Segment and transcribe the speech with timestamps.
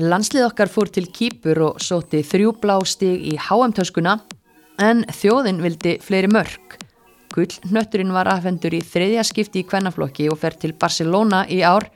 [0.00, 4.14] Landslið okkar fór til Kýpur og sóti þrjú blá stig í HM-töskuna
[4.80, 6.78] en þjóðin vildi fleiri mörg.
[7.34, 11.90] Gull hnötturinn var afhendur í þriðja skipti í kvennaflokki og fer til Barcelona í ár.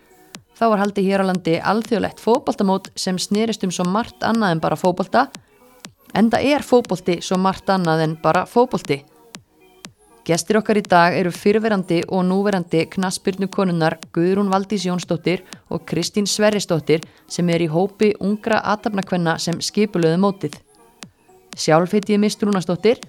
[0.53, 4.63] Þá var haldið hér á landi alþjóðlegt fótboltamót sem snerist um svo margt annað en
[4.67, 5.25] bara fótbolta.
[6.13, 9.01] Enda er fótbolti svo margt annað en bara fótbolti.
[10.25, 16.25] Gestir okkar í dag eru fyrverandi og núverandi knaspyrnu konunnar Guðrún Valdís Jónsdóttir og Kristín
[16.25, 20.55] Sverrisdóttir sem er í hópi ungra aðtapnakvenna sem skipulöðu mótið.
[21.61, 23.03] Sjálf heiti ég Mist Rúnastóttir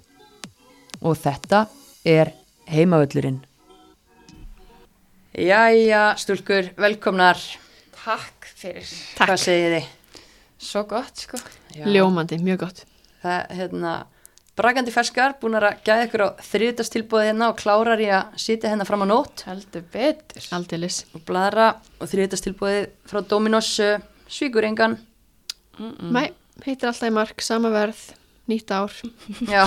[0.99, 1.70] og þetta
[2.03, 2.33] er
[2.67, 3.39] heimavöllurinn.
[5.39, 7.39] Jæja, stúlkur, velkomnar.
[7.95, 8.91] Takk fyrir.
[9.15, 9.87] Hvað segir þið?
[10.67, 11.39] Svo gott, sko.
[11.71, 11.87] Já.
[11.87, 12.84] Ljómandi, mjög gott.
[13.23, 13.95] Það, hérna,
[14.55, 18.87] brakandi ferskar, búin að gæða ykkur á þriðutastilbúið hérna og klárar í að sitja hérna
[18.87, 20.45] fram á nótt Heldur betur.
[20.55, 21.01] Aldeilis.
[21.13, 23.97] og bladra og þriðutastilbúið frá Dominos uh,
[24.31, 24.95] svíkur engan.
[25.75, 26.29] Mæ,
[26.63, 27.99] heitir alltaf í mark, sama verð,
[28.47, 28.95] nýtt ár.
[29.53, 29.65] Já,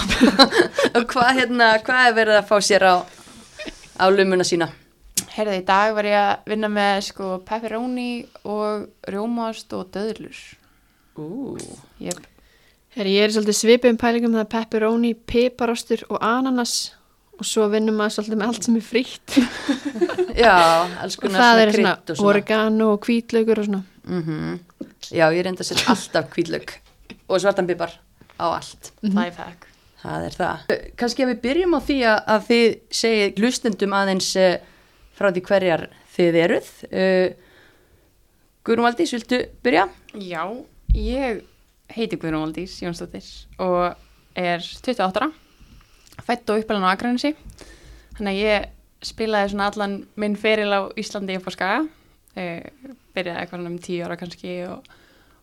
[0.96, 2.94] og hvað, hérna, hvað er verið að fá sér á,
[4.00, 4.70] á lumuna sína?
[5.34, 10.40] Herði, í dag var ég að vinna með, sko, pepperoni og rjómast og döðlur.
[11.18, 11.58] Ú,
[12.02, 12.24] Jep.
[12.98, 16.72] Herri, ég er svolítið svipið um pælingum það er pepperoni, piparostur og ananas
[17.38, 19.34] og svo vinnum maður svolítið með allt sem er frítt.
[20.42, 20.54] já,
[21.04, 22.30] alls Og konar það svona er svona krydd og svona.
[22.32, 23.84] oregano og hvítlaugur og svona.
[24.08, 24.56] Mm
[25.14, 26.72] Já, ég reynda að setja alltaf kvíðlög
[27.30, 27.92] og svartan pipar
[28.34, 28.90] á allt.
[29.06, 29.68] Lifehack.
[30.02, 30.72] Það er það.
[30.98, 32.66] Kanski að við byrjum á því að, að þið
[32.98, 34.48] segið glustendum aðeins uh,
[35.14, 36.72] frá því hverjar þið eruð.
[36.90, 37.28] Uh,
[38.66, 39.86] Guðrún Valdís, viltu byrja?
[40.18, 40.42] Já,
[40.98, 41.46] ég
[41.94, 43.26] heiti Guðrún Valdís Jónsdóttir
[43.62, 43.94] og
[44.38, 45.30] er 28 ára,
[46.24, 47.34] fætt og uppalinn á Akranesi.
[48.18, 48.68] Þannig að ég
[49.08, 51.80] spilaði svona allan minn feril á Íslandi upp á Skaga.
[52.38, 52.66] Eh,
[53.16, 54.84] byrjaði eitthvað um 10 ára kannski og,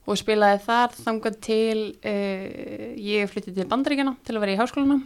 [0.06, 5.02] og spilaði þar þangað til eh, ég flyttið til Bandaríkjana til að vera í háskóluna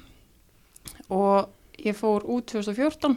[1.09, 1.49] og
[1.81, 3.15] ég fór út 2014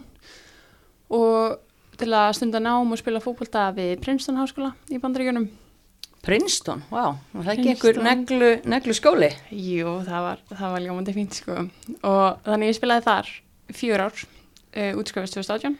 [1.13, 1.59] og
[1.99, 5.51] til að stunda nám og spila fótbolta við Princeton háskóla í Bandaríkjunum.
[6.23, 7.17] Princeton, wow.
[7.33, 9.27] það er ekki einhver neglu, neglu skóli.
[9.51, 11.57] Jú, það var, það var ljómandi fínt sko
[12.07, 13.31] og þannig ég spilaði þar
[13.75, 14.23] fjör ár,
[14.77, 15.75] uh, útskrifast 2018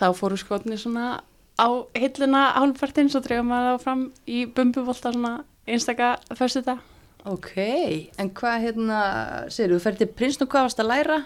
[0.00, 1.22] þá fóru skotni svona
[1.60, 5.34] á hilluna hálfpartinn svo drefum maður þá fram í bumbuvolta svona
[5.68, 6.84] einstaka fyrstu dag
[7.28, 7.52] Ok,
[8.16, 9.00] en hvað hérna,
[9.52, 11.18] segir þú, ferði til Princeton, hvað varst að læra?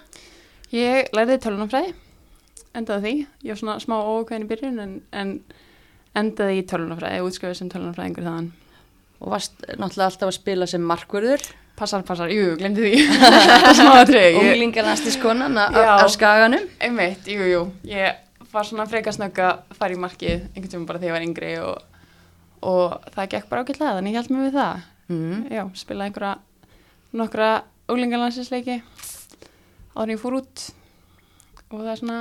[0.75, 1.93] Ég lærði tölunafræði
[2.75, 5.37] endaði því, ég var svona smá ókvæðin í byrjun en, en
[6.19, 8.53] endaði í tölunafræði, útskrifast sem tölunafræðingur þaðan
[9.25, 11.45] Og varst náttúrulega alltaf að spila sem markvörður,
[11.75, 12.99] Passar, passar, jú, glemdi því
[13.81, 15.95] smá atrið, ég, unglingarnastiskonan á, Já.
[15.99, 16.69] á skaganum.
[16.79, 18.21] Einmitt, jú, jú, ég
[18.53, 21.51] var svona frekar snögg að fara í markið einhvern tíma bara þegar ég var yngri
[21.65, 22.05] og,
[22.71, 24.85] og það gekk bara ágætlega, þannig held mig við það.
[25.11, 25.41] Mm.
[25.51, 26.37] Já, spilaði einhverja
[27.19, 27.51] nokkra
[27.91, 28.79] ólingarlansinsleiki
[29.97, 30.65] áður en ég fór út
[31.73, 32.21] og það er svona,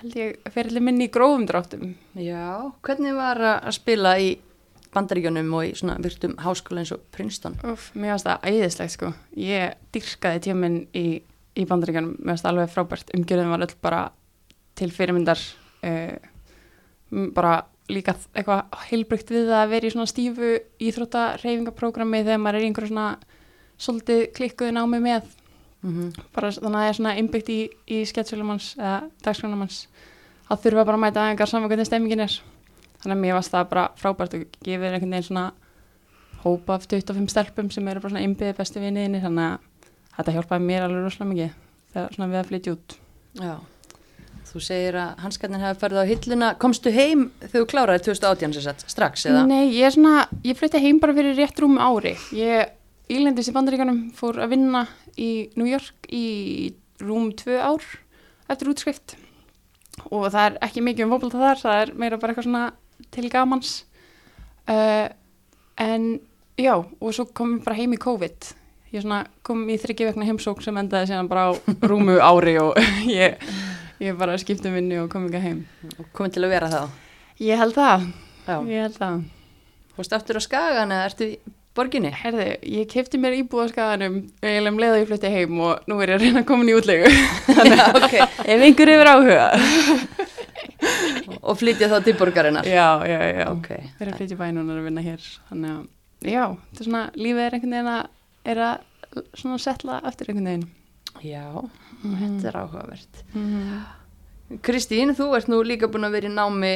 [0.00, 1.92] held ég, ferilli minni í grófum dráttum.
[2.18, 4.32] Já, hvernig var að spila í
[4.92, 7.56] bandaríkjunum og í svona virtum háskóla eins og Princeton?
[7.68, 9.12] Úf, mér varst það æðislegt sko.
[9.40, 11.06] Ég dyrkaði tíminn í,
[11.56, 13.12] í bandaríkjanum, mér varst það alveg frábært.
[13.16, 14.02] Umgjörðin var öll bara
[14.78, 15.44] til fyrirmyndar,
[15.88, 16.16] uh,
[17.36, 17.54] bara
[17.92, 22.70] líka eitthvað heilbrygt við að vera í svona stífu íþrótta reyfingaprógrami þegar maður er í
[22.70, 23.08] einhverju svona
[23.82, 25.30] svolítið klikkuði námi með.
[25.82, 29.86] Mm Bara þannig að það er svona innbyggt í, í sketsfélum hans eða dagskránamanns
[30.48, 32.36] að þurfa bara að mæta aðengar saman hvernig stemmingin er.
[33.02, 35.52] Þannig að mér varst það bara frábært og gefið einhvern veginn svona
[36.44, 40.66] hópa af 25 stelpum sem eru bara svona innbyggði bestu vinniðinni þannig að þetta hjálpaði
[40.68, 41.52] mér alveg rosalega mikið
[41.92, 42.96] þegar svona við að flytja út.
[43.40, 43.54] Já,
[44.50, 46.52] þú segir að hanskarnir hafa ferðið á hilluna.
[46.62, 49.46] Komstu heim þegar þú kláraði 2018 sem sagt, strax eða?
[49.48, 49.98] Nei, ég
[50.44, 52.14] ég flytti heim bara fyrir rétt rúm ári.
[52.36, 52.74] Ég
[53.12, 54.86] ílendist í bandaríkanum, fór að vinna
[55.20, 57.84] í New York í rúm tvö ár
[58.52, 59.16] eftir útskrift
[60.08, 62.64] og það er ekki mikið um fótbolta þar, það er meira bara eitthvað svona
[63.12, 63.72] til gamans.
[64.70, 65.08] Uh,
[65.82, 66.06] en
[66.60, 68.52] já, og svo kom ég bara heim í COVID.
[68.92, 71.50] Ég svona kom í þryggja vekna heimsók sem endaði síðan bara á
[71.88, 72.76] rúmu ári og
[73.08, 73.40] ég,
[74.02, 75.62] ég bara skipti um vinnu og kom ekki heim.
[75.96, 76.82] Og komið til að vera þá?
[77.42, 78.06] Ég held það,
[78.46, 78.56] Já.
[78.68, 79.24] ég held það.
[79.96, 81.32] Fórstu aftur á skagan eða ertu
[81.76, 82.10] borginni?
[82.14, 83.36] Herði, ég kefti mér
[83.70, 86.48] skaganum eiginlega um leið að ég flutti heim og nú er ég að reyna að
[86.50, 87.10] koma í útlegu.
[87.72, 88.16] Já, ok.
[88.44, 89.46] Ef einhver yfir áhuga.
[91.42, 92.66] Og flytja þá til borgarinnar?
[92.68, 93.46] já, já, já.
[93.50, 93.70] Ok.
[93.72, 95.26] Við erum að flytja er að vinna hér.
[95.48, 95.82] Þannig að,
[96.28, 98.06] já, þetta er svona, lífið er einhvern veginn að,
[98.52, 100.70] er að svona setla eftir einhvern veginn.
[101.22, 101.46] Já,
[102.04, 103.22] þetta er áhugavert.
[103.34, 104.58] Mm.
[104.62, 106.72] Kristín, þú ert nú líka búin að vera í námi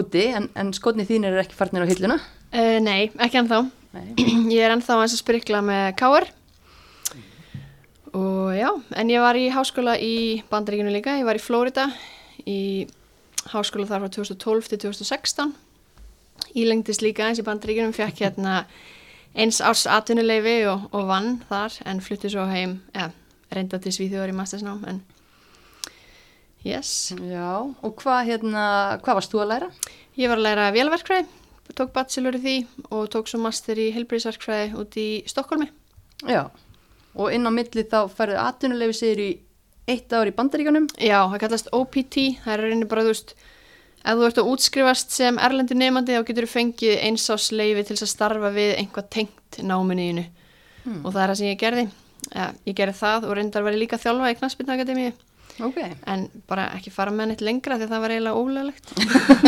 [0.00, 3.60] úti en, en skotni þínir er ekki farnir á hilluna Uh, nei, ekki ennþá.
[4.54, 6.28] Ég er ennþá eins að sprikla með káar.
[8.14, 11.14] Og já, en ég var í háskóla í Bandaríkinu líka.
[11.18, 11.86] Ég var í Flórida
[12.42, 12.88] í
[13.52, 15.52] háskóla þar frá 2012 til 2016.
[16.58, 18.64] Ílengdist líka eins í Bandaríkinum, fekk hérna
[19.38, 23.10] eins árs atvinnuleifi og, og vann þar en flutti svo heim, ja,
[23.54, 25.02] reynda til Svíþjóðar í mastersnám en
[26.66, 27.12] yes.
[27.14, 28.64] Já, og hvað hérna,
[29.04, 29.70] hvað varst þú að læra?
[30.18, 31.28] Ég var að læra vélverkfræði,
[31.76, 32.56] tók bachelor í því
[32.90, 35.68] og tók svo master í heilbríðsverkfræði út í Stokkólmi.
[36.28, 36.42] Já,
[37.14, 39.30] og inn á milli þá færðu atvinnuleifi sér í
[39.90, 43.32] eitt ár í bandaríkanum Já, það kallast OPT, það er reyni bara, þú veist,
[44.04, 47.86] ef þú ert að útskrifast sem erlendur nefandi þá getur þú fengið eins ás leifi
[47.88, 50.28] til að starfa við einhvað tengt náminniðinu
[50.80, 51.02] Hmm.
[51.04, 51.82] og það er það sem ég gerði.
[52.32, 55.12] Ja, ég gerði það og reyndar ég líka þjálfa í Knaspinakademíu
[55.66, 55.76] Ok,
[56.08, 58.92] en bara ekki fara með neitt lengra því að það var eiginlega ólöglegt.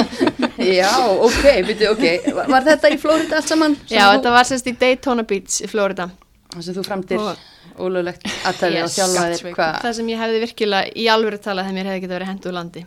[0.81, 0.91] já,
[1.27, 2.05] ok, byrju, ok
[2.37, 3.77] Var, var þetta í Flórida allt saman?
[3.91, 6.09] Já, þetta var sérst í Daytona Beach í Florida.
[6.53, 7.49] Það sem þú framdir Og-
[7.81, 8.99] ólöglegt aðtæði Yes.
[9.01, 9.15] og
[9.57, 12.53] hvað Það sem ég hefði virkilega í alvöru talað þegar mér hefði getið verið hendur
[12.53, 12.83] úr landi.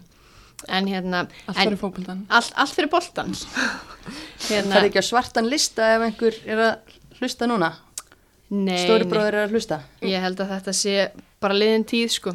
[0.72, 2.22] En hérna, Allt fyrir fókbaltan.
[2.30, 3.34] allt, allt fyrir boltan.
[4.46, 7.72] Það er ekki á svartan lista ef einhver er að hlusta núna
[8.54, 10.96] Nei, Stóri bróður er að hlusta Ég held að þetta sé
[11.42, 12.34] bara liðin tíð sko.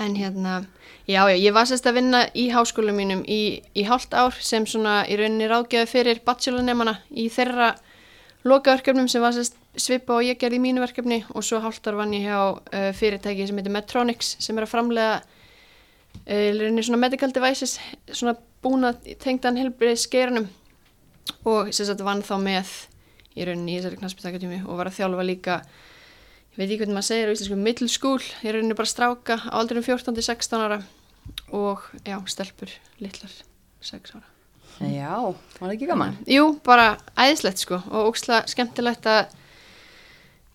[0.00, 0.64] En hérna,
[1.06, 4.64] já, já, ég var sérst að vinna í háskólu mínum í, í hálft ár sem
[4.66, 7.74] svona í rauninni ráðgjafi fyrir bachelornemana í þeirra
[8.48, 11.22] lokaverkefnum sem var sérst svipa og ég gerði í mínu verkefni.
[11.36, 14.72] Og svo hálft ár vann ég hjá uh, fyrirtæki sem heitir Medtronics sem er að
[14.72, 17.78] framlega uh, í rauninni svona medical devices,
[18.10, 20.48] svona búna tengdan helbrið skerunum
[21.46, 22.74] og sérst að vann þá með
[23.36, 25.62] í rauninni í þessari knaspitakatími og var að þjálfa líka
[26.52, 29.38] ég veit ekki hvernig maður segir á íslensku middle school, ég er rauninni bara stráka
[29.40, 30.82] á aldrinum 14-16 ára
[31.52, 33.32] og já, stelpur, litlar
[33.80, 34.26] 6 ára.
[34.82, 36.16] Já, var það ekki gaman?
[36.28, 39.30] Jú, bara æðislegt sko og óksla skemmtilegt að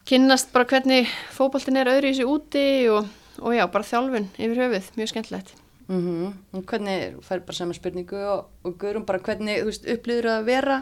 [0.08, 3.08] kynnast bara hvernig fótboltin er öðru í sig úti og,
[3.42, 5.56] og já, bara þjálfun yfir höfuð, mjög skemmtilegt.
[5.88, 10.30] Mm Og hvernig, fær bara sama spurningu og, og Guðrún bara hvernig, þú veist, upplýður
[10.34, 10.82] að vera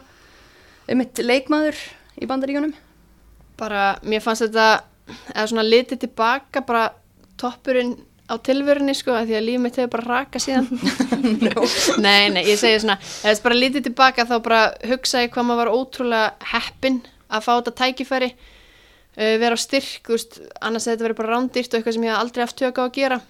[0.90, 1.82] um eitt leikmaður
[2.18, 2.74] í bandaríkunum?
[3.60, 4.84] Bara, mér fannst þetta,
[5.34, 6.90] eða svona litið tilbaka, bara
[7.40, 10.66] toppurinn á tilvörunni sko, af því að lífið mitt hefur bara raka síðan.
[12.06, 15.48] Nei, nei, ég segi svona, ef þess bara lítið tilbaka þá bara hugsa ég hvað
[15.50, 17.00] maður var ótrúlega heppin
[17.30, 21.80] að fá þetta tækifæri, uh, vera á styrk, veist, annars þetta verið bara rándýrt og
[21.80, 23.22] eitthvað sem ég aldrei haft tök á að gera.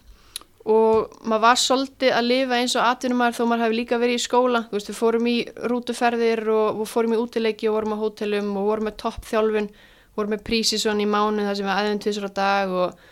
[0.66, 4.24] Og maður var svolítið að lifa eins og atvinnumæður þó maður hefði líka verið í
[4.24, 5.36] skóla, þú veist, við fórum í
[5.72, 9.70] rútuferðir og við fórum í útileiki og vorum á hótelum og vorum með toppþjálfun,
[10.16, 13.06] vorum með prísisson í mánu þar sem við aðeins tvisar á dag og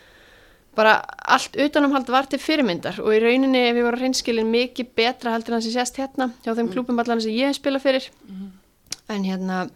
[0.74, 0.96] bara
[1.30, 5.54] allt utanumhald var til fyrirmyndar og í rauninni ef ég var hreinskilin mikið betra heldur
[5.54, 8.08] en það sem sést hérna hjá þeim klúpum allan sem ég hef spilað fyrir
[9.12, 9.66] en hérna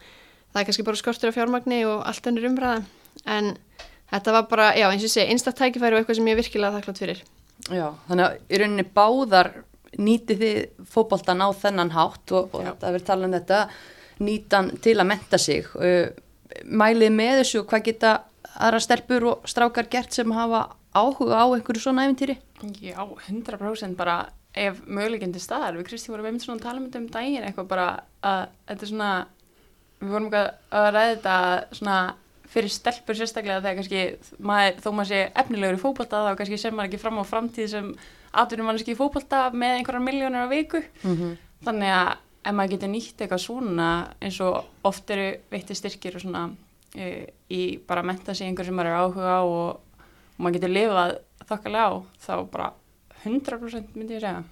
[0.52, 2.84] það er kannski bara skortur af fjármagni og allt önnur umræða.
[3.28, 3.50] En
[4.12, 7.02] þetta var bara, já eins og segi, einstaktt tækifæri og eitthvað sem ég virkilega þakklátt
[7.02, 7.22] fyrir.
[7.68, 9.52] Já, þannig að í rauninni báðar
[9.98, 13.60] nýtið þið fótboltan á þennan hátt og, og þetta verið talað um þetta
[14.24, 15.68] nýtan til að menta sig.
[15.76, 16.08] Uh,
[16.64, 18.12] mælið með þessu og hvað geta
[18.58, 22.38] aðra stelpur og strákar gert sem hafa áhuga á einhverju svona æfintýri
[22.82, 24.28] Já, 100% bara
[24.58, 25.76] ef möguleginn til staðar.
[25.78, 27.88] Við Kristi vorum einmitt svona að tala um þetta um daginn eitthvað bara
[28.26, 28.40] að
[28.70, 29.10] þetta er svona,
[30.00, 31.34] við vorum eitthvað að ræða þetta
[31.78, 31.98] svona
[32.48, 36.74] fyrir stelpur sérstaklega þegar kannski maður, þó maður sé efnilegur í fótbolta þá kannski sem
[36.74, 37.90] maður ekki fram á framtíð sem
[38.42, 40.82] atvinnum mannski í fótbolta með einhverjar miljónir á viku.
[41.04, 42.10] mm Þannig að
[42.48, 43.88] ef maður getur nýtt eitthvað svona
[44.24, 46.46] eins og oft eru veitti styrkir og svona
[46.96, 50.58] e, í bara að menta sig einhver sem maður er áhuga á og, og maður
[50.58, 51.16] getur lifað
[51.48, 51.92] þokkalega á
[52.24, 52.70] þá bara
[53.24, 54.44] 100% myndi ég segja.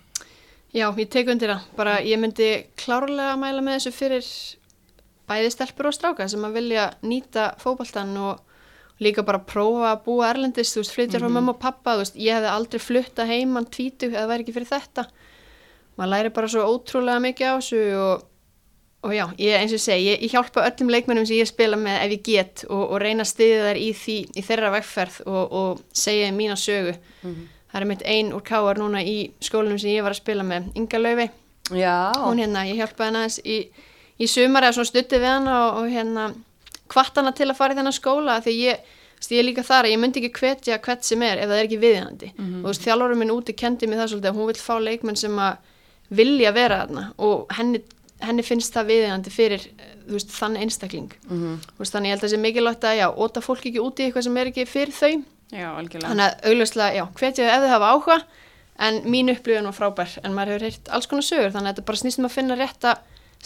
[0.76, 4.30] Já, ég tek undir það, bara ég myndi klárlega mæla með þessu fyrir
[5.30, 8.42] bæði stelpur og stráka sem að vilja nýta fótboltan og
[9.02, 12.18] líka bara prófa að búa erlendist, þú veist, flytja frá mamma og pappa, þú veist,
[12.20, 15.06] ég hefði aldrei flutta heimann tvítu eða væri ekki fyrir þetta.
[15.96, 18.26] Maður læri bara svo ótrúlega mikið á þessu og,
[19.06, 21.98] og já, ég, eins og segi, ég, ég hjálpa öllum leikmennum sem ég spila með
[22.04, 25.56] ef ég get og, og reyna að stiðja þær í, því, í þeirra vegferð og,
[25.62, 26.96] og segja þeim mína sögu.
[27.72, 30.70] Það er mitt ein úr káar núna í skólanum sem ég var að spila með,
[30.78, 31.28] Inga Laufi
[31.74, 33.56] Já, hún hérna, ég hjálpaði henni aðeins í,
[34.22, 36.26] í sumar eða svona stutti við hana og, og hérna
[36.92, 38.84] hvart hana til að fara í þennan skóla því ég,
[39.16, 41.58] veist, ég er líka þar að ég myndi ekki hvetja hvert sem er ef það
[41.58, 44.50] er ekki viðhandi og þú veist, þjálfurum minn úti kendi mig það svolítið að hún
[44.52, 45.72] vil fá leikmenn sem að
[46.10, 47.82] vilja vera þarna og henni,
[48.22, 49.68] henni finnst það viðhandi fyrir
[50.06, 51.12] veist, þann einstakling.
[51.28, 51.58] Mhm.
[51.74, 54.02] þú veist, þannig ég held að það sé mikilvægt að já, óta fólk ekki úti
[54.02, 55.24] í eitthvað sem er ekki fyrir þau.
[55.52, 58.22] Já, þannig að augljóslega, já, hvetja þau ef þau hafa áhuga
[58.78, 61.86] en mín upplifun var frábær en maður hefur heyrt alls konar sögur þannig að þetta
[61.88, 62.96] bara snýst um að finna rétta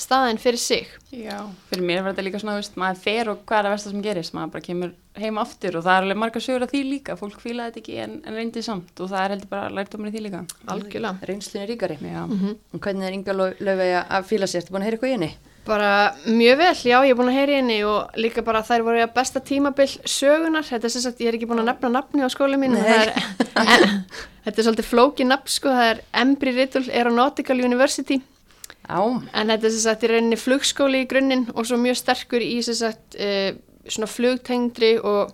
[0.01, 0.89] staðin fyrir sig.
[1.15, 1.37] Já,
[1.71, 4.05] fyrir mér var þetta líka svona, veist, maður fer og hvað er það versta sem
[4.05, 7.17] gerist, maður bara kemur heim aftur og það er alveg marga sögur af því líka,
[7.19, 10.15] fólk fílaði þetta ekki en, en reyndi samt og það er heldur bara lærdóminn í
[10.15, 10.43] því líka.
[10.71, 11.31] algjörlega.
[11.31, 11.99] Reynslun er ríkari.
[12.01, 15.17] Já, og hvernig er Inga Laufey að fíla sér, ertu búin að heyra eitthvað í
[15.19, 15.33] henni?
[15.67, 15.91] Bara
[16.25, 19.03] mjög vel, já, ég er búin að heyra í henni og líka bara þær voru
[19.05, 22.25] að besta tímabil sögunar, þetta er sem sagt, ég er ekki búin að nefna nafni
[22.25, 23.13] á skóla mín, er,
[23.61, 23.85] en,
[24.47, 28.23] þetta er svolítið flóki nafn, sko, það er Embry Riddle Aeronautical University,
[28.91, 32.43] Já, en þetta er sem sagt í rauninni flugskóli í grunninn og svo mjög sterkur
[32.43, 33.53] í sem sagt uh,
[33.87, 35.31] svona flugtengdri og,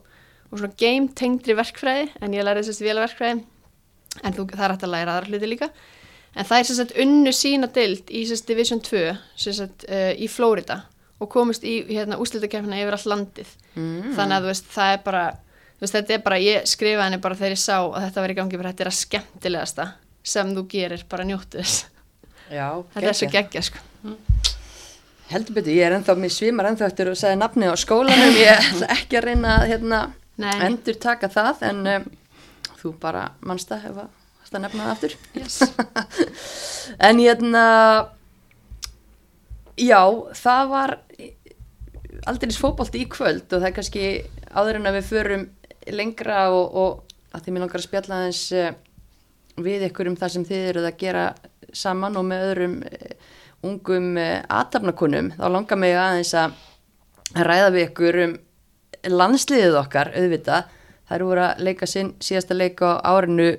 [0.50, 3.46] og svona game-tengdri verkfræði, en ég lærði sem sagt vélaverkfræði,
[4.22, 5.70] en þú, það er hægt að læra aðra hluti líka,
[6.36, 9.02] en það er sem sagt unnu sína dild í sem sagt Division 2
[9.46, 10.82] sem sagt uh, í Florida
[11.16, 13.56] og komist í hérna úslitakefna yfir all landið.
[13.72, 14.12] Mm.
[14.18, 15.26] þannig að þú veist það er bara
[15.80, 18.36] veist þetta er bara, ég skrifaði henni bara þegar ég sá að þetta var í
[18.36, 19.86] gangi bara þetta er að skemmtilegasta
[20.26, 21.95] sem þú gerir, bara njóttu þess
[22.50, 23.82] já þetta er svo geggja sko.
[25.26, 28.52] Heldur betur, ég er ennþá, mér svimar ennþá eftir og sagði nafni á skólanum, ég
[28.70, 30.02] ætla ekki að reyna að hérna,
[30.68, 32.06] endur taka það, en um,
[32.78, 35.16] þú bara mannst það ef að nefna það aftur.
[35.34, 35.58] yes.
[37.08, 37.64] En hérna,
[39.76, 40.00] já,
[40.38, 40.94] það var
[42.26, 44.06] aldrei fótbolti í kvöld og það er kannski
[44.56, 45.44] áður en að við förum
[45.92, 48.70] lengra og, og að því mér langar að spjalla aðeins uh,
[49.66, 51.26] við ykkur um það sem þið eruð að gera
[51.76, 53.12] saman og með öðrum uh,
[53.66, 56.58] ungum uh, aðtapnakunum, þá langar mig aðeins að
[57.46, 58.36] ræða við ykkur um
[59.06, 60.68] landsliðið okkar, auðvitað,
[61.06, 63.50] þær voru að leika sinn síðasta leika á árinu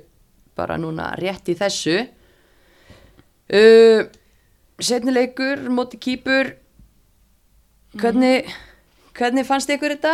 [0.57, 1.99] bara núna rétt í þessu.
[3.47, 4.07] Uh,
[4.81, 6.55] setni leikur móti kýpur.
[7.97, 8.49] Hvernig
[9.17, 10.13] hvernig fannst ykkur þetta?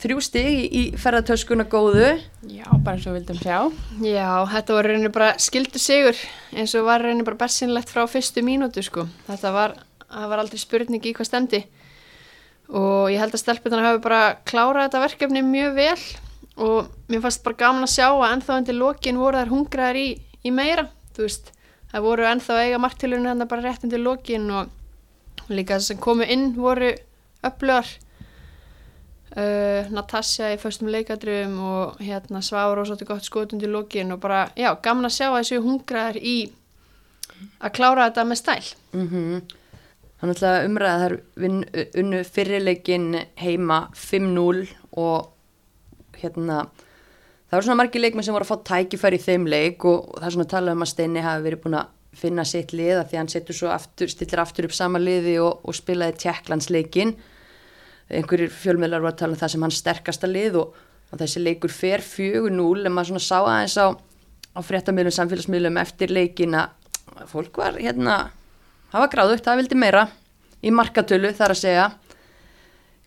[0.00, 2.14] Þrjú stig í, í ferðartöskuna góðu.
[2.48, 3.58] Já, bara eins og við vildum sjá.
[4.04, 6.18] já, þetta var rauninni bara skildu sigur
[6.56, 9.06] eins og var rauninni bara bersinlegt frá fyrstu mínútu sko.
[9.28, 9.78] Þetta var,
[10.08, 11.64] það var aldrei spurning í hvað stemdi
[12.74, 16.04] og ég held að stelpunar hafi bara klárað þetta verkefni mjög vel.
[16.64, 20.08] Og mér fannst bara gaman að sjá að ennþá undir lokin voru þær hungraðar í,
[20.46, 21.50] í meira þú veist,
[21.90, 26.00] það voru ennþá að eiga marktilurinn hérna bara rétt undir lokin og líka þess sem
[26.02, 26.92] komu inn voru
[27.44, 27.90] öflugar
[29.36, 34.22] uh, Natasja í föstum leikadröfum og hérna Svavar og svolítið gott skot undir lokin og
[34.22, 36.38] bara, já, gaman að sjá að þessu hungraðar í
[37.60, 38.72] að klára þetta með stæl.
[38.94, 39.44] Mm
[40.24, 41.14] Þannig að umræða þær
[42.00, 44.62] unnu fyrirleikin heima 5-0
[44.96, 45.26] og
[46.16, 50.14] hérna það voru svona margir leikmenn sem voru að fá tækifæri í þeim leik og
[50.14, 53.02] það er svona að tala um að Steini hafi verið búin að finna sitt liða
[53.02, 57.12] því að hann setur svo aftur, stillir aftur upp sama liði og, og spilaði tjekklandsleikin
[58.10, 60.78] einhverjir fjölmiðlar voru að tala um það sem hann sterkasta lið og,
[61.10, 62.48] og þessi leikur fer 4-0
[62.84, 63.86] en maður svona sá aðeins á,
[64.54, 68.18] á fréttamiðlum, samfélagsmiðlum eftir leikin að fólk var hérna
[68.90, 70.08] það var gráðugt, það vildi meira
[70.64, 71.92] í markatölu þar að segja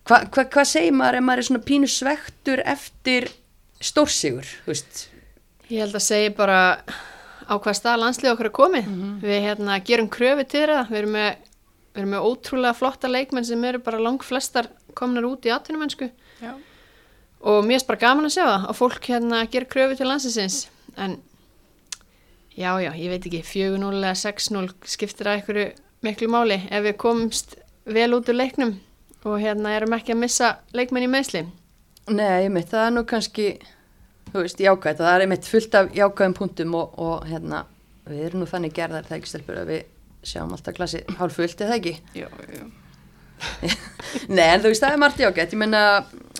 [0.08, 3.26] Hva, hva, hvað segir maður ef maður er svona pínu svektur eftir
[3.84, 5.02] stórsigur, þú veist
[5.68, 6.60] Ég held að segja bara
[7.44, 8.86] á hvað stað landslið okkar er komið.
[9.20, 10.88] Við hérna, gerum kröfu til það.
[10.88, 11.58] Við erum, með,
[11.92, 16.10] við erum með ótrúlega flotta leikmenn sem eru bara lang flestar komnar út í atvinnumennsku.
[16.42, 16.52] Já.
[17.48, 20.58] Og mér er bara gaman að sjá það að fólk hérna gerir kröfu til landsliðsins.
[20.98, 21.18] En
[22.56, 25.68] já, já, ég veit ekki, 4-0 eða 6-0 skiptir að einhverju
[26.06, 27.56] miklu máli ef við komumst
[27.88, 28.76] vel út úr leiknum
[29.26, 31.44] og hérna erum ekki að missa leikmenn í meðsli.
[32.08, 33.48] Nei, ég mitt, það er nú kannski
[34.32, 37.64] þú veist, jákvæmt, það er einmitt fullt af jákvæðum punktum og, og hérna
[38.08, 41.64] við erum nú þannig gerðar það ekki stelpur að við sjáum alltaf klassi hálf fullt
[41.64, 42.68] eða ekki Jú, jú.
[44.34, 45.82] Nei, en þú veist, það er margt jákvæmt ég menna,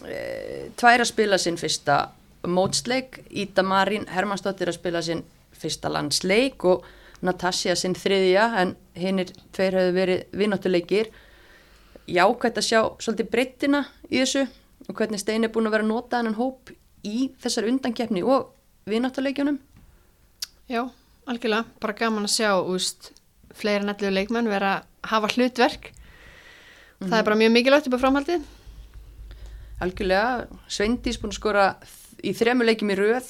[0.05, 0.21] e,
[0.79, 1.99] tvær að spila sinn fyrsta
[2.49, 5.25] mótsleik Ída Marín Hermannsdóttir að spila sinn
[5.59, 6.87] fyrsta landsleik og
[7.27, 11.11] Natasja sinn þriðja en hinnir tveir hefur verið vinnáttuleikir
[12.09, 14.45] jákvæmt að sjá svolítið breyttina í þessu
[14.87, 16.71] og hvernig Stein er búin að vera að nota hennan hóp
[17.07, 18.53] í þessar undankeppni og
[18.89, 19.59] vinnáttuleikjunum
[20.69, 20.83] Já,
[21.27, 23.13] algjörlega, bara gaman að sjá úst,
[23.65, 25.93] en allir leikmenn vera að hafa hlutverk
[27.05, 28.47] það er bara mjög mikilvægt upp á framhaldið
[29.85, 31.67] algjörlega, Sveindís búin að skora
[32.27, 33.29] í þremu leikjum í röð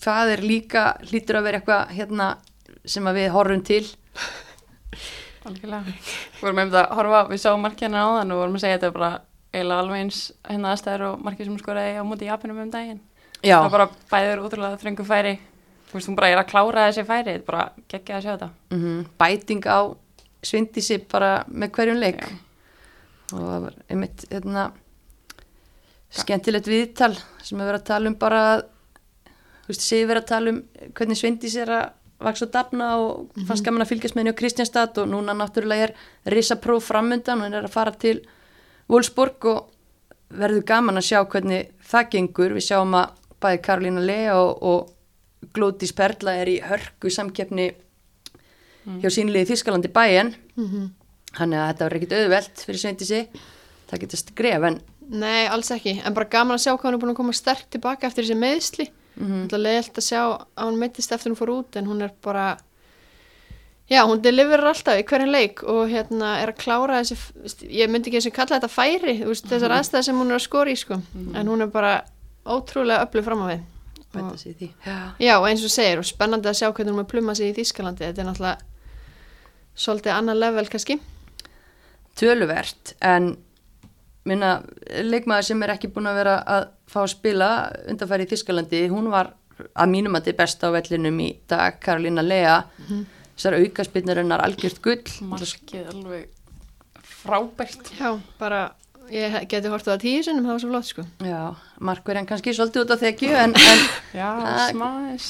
[0.00, 2.28] það er líka hlýtur að vera eitthvað hérna
[2.86, 3.82] sem að við horfum til
[5.40, 5.88] Algjörlega.
[5.88, 8.88] Við vorum einmitt að horfa, við sáum markina á þann og vorum að segja þetta
[8.90, 9.10] er bara
[9.54, 13.00] eiginlega alveg eins hérna aðstæður og markið sem skoraði á móti Japanum um daginn.
[13.40, 15.32] Já, Það bara bæður útrúlega þröngu færi.
[15.88, 18.30] Þú veist, hún bara er að klára þessi færi, þetta er bara geggja að sjá
[18.34, 18.50] þetta.
[18.76, 19.80] mm bæting á
[20.42, 22.30] Sveindísi bara með hverjum leik Já.
[23.34, 24.66] og það var einmitt hérna
[26.10, 27.12] skemmtilegt viðtal
[27.44, 30.62] sem er verið að tala um bara þú veist, séu verið að tala um
[30.96, 31.88] hvernig Sveindís er að
[32.20, 35.88] vaks og dafna og fannst gaman að fylgjast með henni á Kristjánstad og núna náttúrulega
[35.88, 35.94] er
[36.34, 38.18] risapróf framundan og henni er að fara til
[38.90, 39.70] Wolfsburg og
[40.30, 42.56] verður gaman að sjá hvernig það gengur.
[42.58, 47.70] Við sjáum að bæði Karolína Lea og, og Glótis Perla er í hörku samkeppni
[49.02, 50.34] hjá sínliði Þískalandi bæjan.
[51.30, 53.20] Þannig að þetta var ekkit auðvelt fyrir Sveindísi.
[53.90, 54.80] Það getur skref en
[55.10, 57.64] Nei, alls ekki, en bara gaman að sjá hvað hann er búin að koma sterk
[57.74, 59.46] tilbaka eftir þessi meðsli mm -hmm.
[59.50, 60.20] Það er leiðilt að sjá
[60.54, 62.58] að hún meittist eftir hún fór út en hún er bara
[63.90, 67.16] Já, hún deliverir alltaf í hverjum leik og hérna er að klára þessi,
[67.74, 70.46] ég myndi ekki eins og kalla þetta færi, veist, þessar aðstæði sem hún er að
[70.46, 71.00] skora í, sko,
[71.34, 72.04] en hún er bara
[72.46, 73.60] ótrúlega öflug fram á við.
[74.38, 74.68] sig í því.
[75.18, 75.34] Já.
[75.42, 78.06] Eins og segir, og spennandi að sjá hvernig hún er að pluma sig í Þískalandi,
[78.06, 78.69] þetta er náttúrulega
[79.80, 80.98] svolítið annar level kannski.
[82.20, 83.30] töluvert en
[84.28, 84.50] minna
[85.06, 87.46] leikmaður sem er ekki búin að vera að fá að spila
[87.88, 89.30] undanfæri í Þískalandi hún var
[89.72, 92.58] að mínum að þetta er best á vellinum í dag Karolína Lea
[93.36, 96.28] þessar aukaspinnarinnar algjört gull Markið alveg
[97.20, 97.90] frábært.
[98.00, 98.60] Já, bara,
[99.12, 101.02] ég geti hort á það tíu sinnum, það var svo flott, sko.
[101.24, 101.40] já,
[101.84, 103.82] markverjan kannski svolítið út á þekju en, en
[104.16, 105.26] Já, Það- smáðis.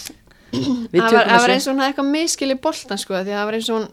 [0.53, 3.15] við það var, tökum það var eins og hún hefði eitthvað miskil í boltan, sko,
[3.19, 3.89] því að það var eins og hún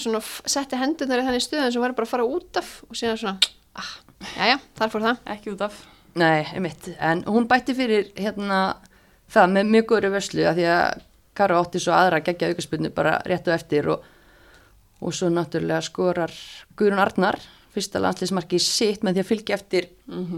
[0.00, 3.20] svona setti hendurnar í þannig stöðum sem var bara að fara út af og síðan
[3.20, 3.92] svona, ah,
[4.36, 5.22] já, já, þar fór það.
[5.34, 5.80] Ekki út af.
[6.20, 8.60] Nei, einmitt, en hún bætti fyrir hérna
[9.32, 13.14] það með mjög góðri vörslu að því að Karo átti svo aðra geggja aukaspinnu bara
[13.24, 14.02] rétt og eftir og,
[15.00, 16.34] og svo náttúrulega skorar
[16.76, 17.38] Guðrún Arnar,
[17.72, 19.88] fyrsta landsliðsmarki sitt með því að fylgja eftir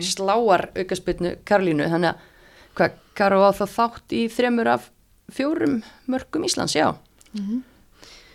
[0.07, 1.89] sláar aukaspinnu Karolínu.
[1.91, 2.31] Þannig að
[2.79, 4.87] hvað, Karo á þá þátt í þremur af
[5.35, 6.95] fjórum mörgum Íslands, já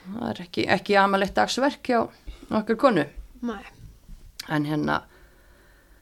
[0.05, 1.99] það er ekki, ekki amalegt dagsverk hjá
[2.49, 3.05] okkur konu
[3.45, 3.63] Nei.
[4.49, 5.01] en hérna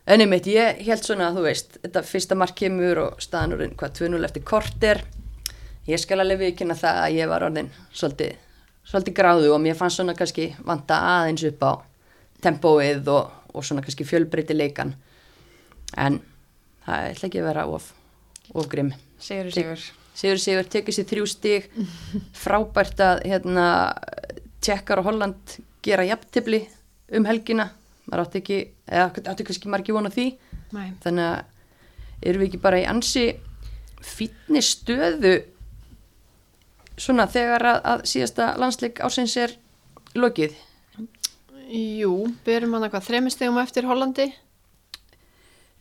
[0.08, 3.98] en einmitt, ég held svona, þú veist þetta fyrsta mark kemur og staðan orðin hvað
[4.01, 5.04] 2-0 eftir korter
[5.88, 8.38] ég skal alveg viðkynna það að ég var orðin svolítið,
[8.88, 11.72] svolítið gráðu og mér fannst svona kannski vanta aðeins upp á
[12.44, 14.96] tempóið og, og svona kannski fjölbreyti leikan
[15.98, 16.22] en
[16.86, 17.92] það ætla ekki að vera of,
[18.53, 19.81] of grimm Sigur, sigur.
[20.18, 21.68] Sigur Sigur tekur sér þrjú stig
[22.44, 23.68] frábært að hérna,
[24.66, 26.64] tjekkar og Holland gera jafntibli
[27.18, 27.70] um helgina
[28.08, 30.32] maður átti ekki, eða átti kannski margir vona því
[30.75, 30.90] Nei.
[31.03, 33.27] þannig að erum við ekki bara í ansi
[34.03, 35.36] fínni stöðu
[36.98, 39.53] svona þegar að, að síðasta landsleik ásins er
[40.18, 40.56] lokið
[41.68, 42.14] Jú,
[42.46, 44.30] byrjum hann eitthvað þremistegum eftir Hollandi.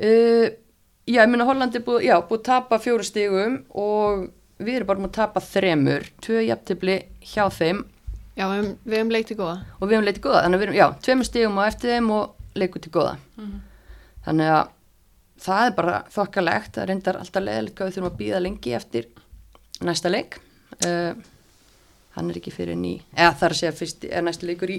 [0.03, 0.49] uh,
[1.07, 4.27] já, ég meina Holland er búið, já, búið að tapa fjóru stigum og
[4.59, 6.97] við erum bara búið að tapa þremur, tvö jafntibli
[7.33, 7.85] hjá þeim.
[8.37, 9.61] Já, við, hefum leikt í góða.
[9.79, 10.41] og við hefum leitið góða.
[10.45, 13.15] Þannig að við erum, já, tveimur stígum á eftir þeim og leikum til góða.
[14.27, 14.75] Þannig að
[15.47, 19.09] það er bara þokkalegt, það reyndar alltaf leðilegt hvað við þurfum að býða lengi eftir
[19.87, 20.39] næsta leik.
[20.85, 21.17] Uh,
[22.17, 24.79] hann er ekki fyrir ný eða það er að fyrst er næsta leikur í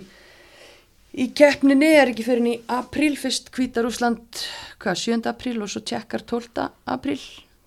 [1.18, 4.44] í keppninni er ekki fyrir ný apríl, fyrst hvítar Úsland
[4.82, 5.20] hvað, 7.
[5.32, 6.68] apríl og svo tjekkar 12.
[6.86, 7.20] apríl,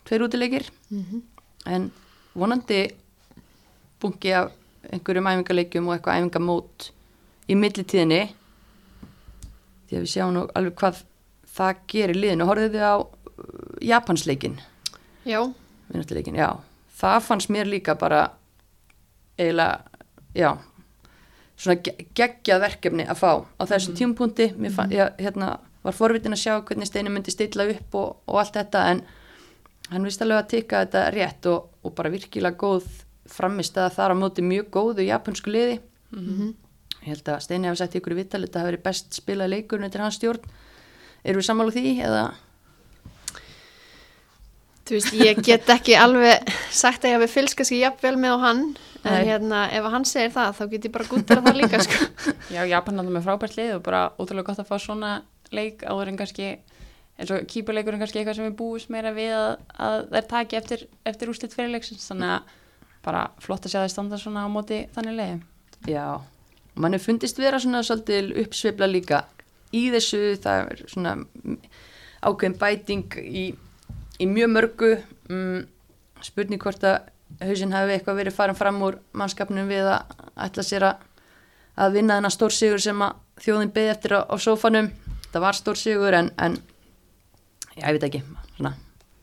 [0.07, 0.71] tveir útileikir
[1.67, 1.91] en
[2.39, 2.85] vonandi
[4.01, 4.53] bungi af
[4.91, 6.91] einhverjum æfingaleikjum og eitthvað æfingamót
[7.51, 8.23] í millitíðinni
[9.91, 11.03] því að við sjáum nú alveg hvað
[11.51, 12.47] það gerir liðinu.
[12.47, 13.07] Horfðu þið á uh,
[13.83, 14.61] Japansleikin,
[15.27, 15.43] Já,
[15.91, 16.55] vinnáttuleikin, já.
[17.01, 18.31] Það fannst mér líka bara
[19.37, 19.83] eiginlega,
[20.37, 20.51] já,
[21.61, 24.47] svona ge- geggjað verkefni að fá á þessum tímapunkti.
[24.57, 25.51] Mér fann, ég, hérna,
[25.85, 29.03] var forvitin að sjá hvernig Steini myndi stilla upp og, og allt þetta en
[29.91, 32.89] hann vist alveg að tikka þetta rétt og, og bara virkilega góð
[33.31, 35.79] framist að þar á móti mjög góðu japansku liði.
[37.01, 39.53] Ég held að Steini hafi sagt í ykkur í vittal þetta hafi verið best spilað
[39.55, 40.43] leikurinn eftir hans stjórn.
[41.25, 42.25] Eru við sammála því eða?
[44.91, 48.39] þú veist, ég get ekki alveg sagt að ég hafi fylgst kannski jafnvel með á
[48.43, 48.63] hann,
[49.01, 49.27] en Nei.
[49.31, 52.09] hérna, ef hann segir það, þá get ég bara gútið það líka, sko.
[52.55, 55.13] Já, Japan náttúrulega með frábært lið og bara ótrúlega gott að fá svona
[55.55, 56.51] leik áður en kannski
[57.21, 60.85] eins og kýpuleikurinn kannski eitthvað sem við búist meira við að, að þær taki eftir,
[61.09, 62.55] eftir úrslit fyrirleiksins þannig að
[63.05, 65.37] bara flott að sjá þeir standa svona á móti þannig leiði.
[65.89, 66.07] Já,
[66.77, 69.25] mann er fundist vera svona svolítið uppsveifla líka
[69.77, 71.15] í þessu, það er svona
[72.21, 73.45] ákveðin bæting í,
[74.21, 74.91] í mjög mörgu
[75.33, 75.63] um,
[76.25, 76.99] spurning hvort að
[77.41, 80.15] hausinn hafi eitthvað verið farin fram úr mannskapnum við að
[80.47, 81.05] ætla sér að,
[81.81, 84.91] að vinna þennan stórsigur sem að þjóðin beði eftir á, á sófanum.
[85.31, 86.59] Það var stórsigur en, en
[87.77, 88.25] já, ég veit ekki
[88.57, 88.75] svona,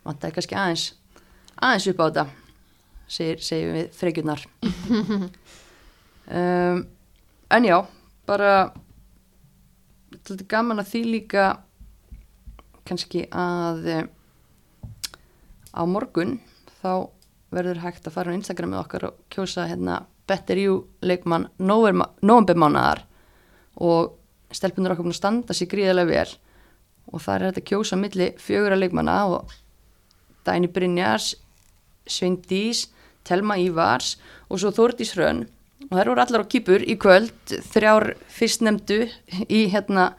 [0.07, 0.87] vantaði kannski aðeins
[1.57, 2.25] aðeins upp á þetta
[3.07, 4.47] segir, segir við frekjurnar.
[6.27, 6.81] Um,
[7.55, 7.77] en já
[8.27, 8.73] bara
[10.51, 11.43] gaman að því líka
[12.83, 14.09] kannski að eh,
[15.71, 16.41] á morgun
[16.81, 17.07] þá
[17.53, 23.05] verður hægt að fara á Instagramið okkar og kjósa hérna Better You leikmann novembermánaðar
[23.79, 24.17] og
[24.51, 26.35] stelpunur búin að standa sér gríðarlega vel.
[27.13, 29.53] Og það er þetta að kjósa milli fjögur að leikmanna og
[30.47, 31.35] Dæni Brynjars,
[32.07, 32.87] Sveindís,
[33.27, 34.15] Telma Ívars
[34.47, 35.45] og svo Þórdís Hrönn.
[35.87, 39.05] Og þær voru allar á kýpur í kvöld þrjár fyrstnemdu
[39.47, 40.09] í hérna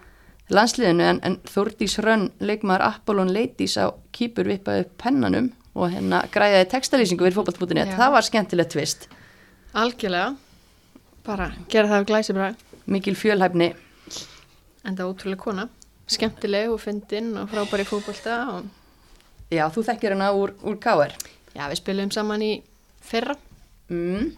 [0.52, 6.24] landsliðinu en, en Þórdís Hrönn leikmaður Apollon Ladies á kýpur vippaði upp pennanum og hérna
[6.34, 7.94] græðaði textalýsingu við fókbaltbútinni Já.
[8.00, 9.06] það var skemmtilegt tvist
[9.78, 10.32] Algjörlega,
[11.26, 12.54] bara gera það af glæsi bara,
[12.88, 13.66] mikil fjölhæfni.
[14.88, 15.66] En það er ótrúlega kona,
[16.08, 18.70] skemmtileg og fyndin og frábæri fótbolta og
[19.52, 21.12] já, þú þekkir hana úr, úr K.R.
[21.52, 22.52] já, við spilum saman í
[23.04, 23.36] fyrra,
[23.88, 24.32] Mm.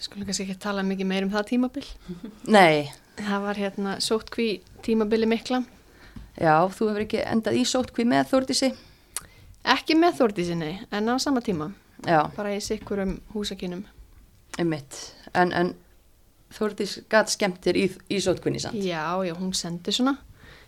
[0.00, 1.86] skulum kannski ekki tala mikið meir um það tímabil.
[2.56, 4.46] nei, Það var hérna sótkví
[4.86, 5.58] tímabili mikla,
[6.38, 8.68] já, þú hefur ekki endað í sótkví með Þórdísi
[9.64, 11.70] ekki með Þórdísinni en á sama tíma,
[12.06, 13.84] já, bara í sikkurum húsakinum.
[14.58, 14.98] einmitt.
[15.34, 15.74] En, en
[16.54, 18.80] Þórdís gat skemmtir í, í sótkvinni samt?
[18.80, 20.16] Já, já, hún sendi svona,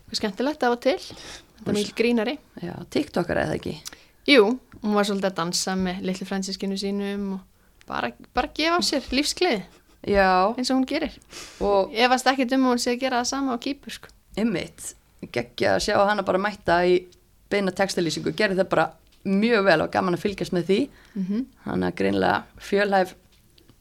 [0.03, 2.39] eitthvað skemmtilegt af og til, þetta er mikil grínari.
[2.61, 3.77] já, TikTokar eða ekki?
[4.29, 9.09] Jú, hún var svolítið að dansa með litlu fransískinu sínum og bara, bara gefa sér
[9.11, 9.63] lífskleið
[10.07, 11.17] já, eins og hún gerir.
[11.61, 14.13] og varst ekki dum að hún sé að gera það sama á kýpur, sko.
[14.37, 14.95] einmitt.
[15.33, 17.01] Geggja að sjá hana bara mætta í
[17.51, 18.91] beina textalýsingu, gerði það bara
[19.25, 20.81] mjög vel og gaman að fylgjast með því.
[21.15, 21.47] Mm -hmm.
[21.65, 23.15] hann er greinlega fjölhæf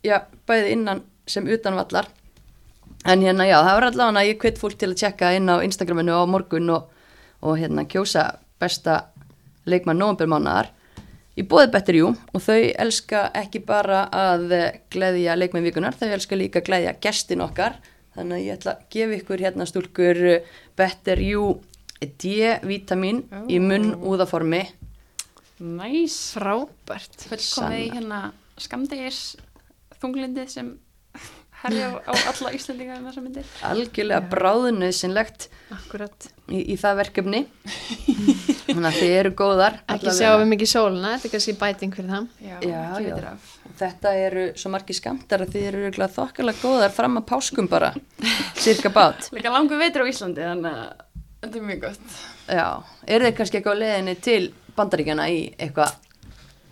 [0.03, 2.09] já, bæði innan sem utanvallar
[3.05, 6.15] en hérna já, það var allavega ég kveit fólk til að tjekka inn á Instagraminu
[6.15, 6.89] á morgun og,
[7.41, 9.03] og hérna kjósa besta
[9.69, 10.71] leikmann novembermánaðar
[11.39, 16.09] í bóði betur jú og þau elska ekki bara að eh, gleðja leikmenn vikunar, þau
[16.17, 17.77] elska líka að gleðja gestin okkar,
[18.17, 20.21] þannig að ég ætla að gefa ykkur hérna stúlkur
[20.79, 21.23] better
[22.05, 24.63] D-vitamin í munn úðaformi
[25.59, 26.13] Næs.
[26.37, 27.17] Frábært.
[27.27, 28.19] Fullkomið í hérna
[28.63, 29.17] skamdegis
[29.99, 30.69] þunglindið sem
[31.65, 33.49] herja á, á alla Íslandinga um þessa myndir.
[33.67, 36.29] algjörlega bráðunöðsynlegt Akkurat.
[36.47, 37.41] í, í það verkefni
[38.69, 42.13] þannig að þið eru góðar Ekki sjáum við mikið sóluna, þetta er kannski bæting fyrir
[42.15, 42.29] það.
[42.39, 43.33] Já, Já, já.
[43.83, 47.91] þetta eru svo margir skamtar að þið eru þokkalega góðar fram að páskum bara
[48.55, 51.08] cirka bát Líka langu veitur á Íslandi, þannig að
[51.43, 52.13] þetta er mjög gott.
[52.49, 52.65] já,
[53.07, 54.41] eru þið kannski eitthvað á leiðinni til
[54.77, 55.95] bandaríkjana í eitthvað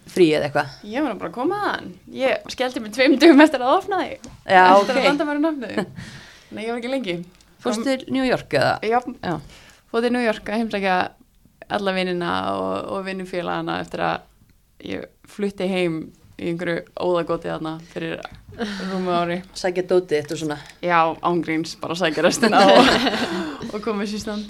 [0.07, 1.89] frí eða eitthvað Ég var bara að koma að hann.
[2.15, 4.13] Ég skellti mig tveim dugum eftir að opna því.
[4.47, 5.01] Já, eftir ok.
[5.01, 5.85] að landa mér í nafnu.
[6.55, 7.15] Nei, ég var ekki lengi.
[7.63, 9.33] fórst til New York eða Já, já,
[9.91, 10.97] fóð til New York að heimsækja
[11.75, 15.97] alla vinnina og, og vinnufélagana eftir að ég flutti heim
[16.37, 18.21] í einhverju óðagóti þarna fyrir
[18.91, 19.39] rúmu ári.
[19.57, 22.91] sækja dótið eitt og svona Já, ángríns, bara sækja restina og,
[23.73, 24.49] og komið sér stand.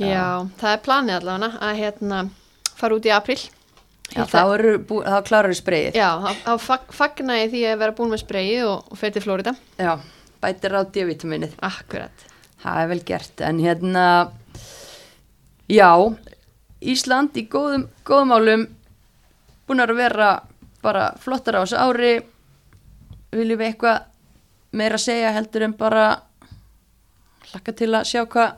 [0.00, 2.18] Já, það er planið allavega að hérna
[2.76, 3.38] fara út í april.
[4.12, 6.08] já, þá eru bú, þá klárar þið spreyið Já,
[6.44, 9.54] þá- fag, fagna ég því að vera búin með spreyið og, og fer til Flórida.
[9.80, 9.96] já,
[10.42, 12.26] bætir á D-vitaminið Akkurat.
[12.62, 14.04] Það er vel gert, en hérna,
[15.68, 15.90] já,
[16.80, 18.66] Ísland í góðum, góðum álum,
[19.66, 20.30] búin að vera
[20.84, 22.12] bara flottar á þessu ári,
[23.32, 24.04] viljum við eitthvað
[24.76, 26.04] meira að segja heldur en bara
[27.56, 28.54] hlakka til að sjá hvað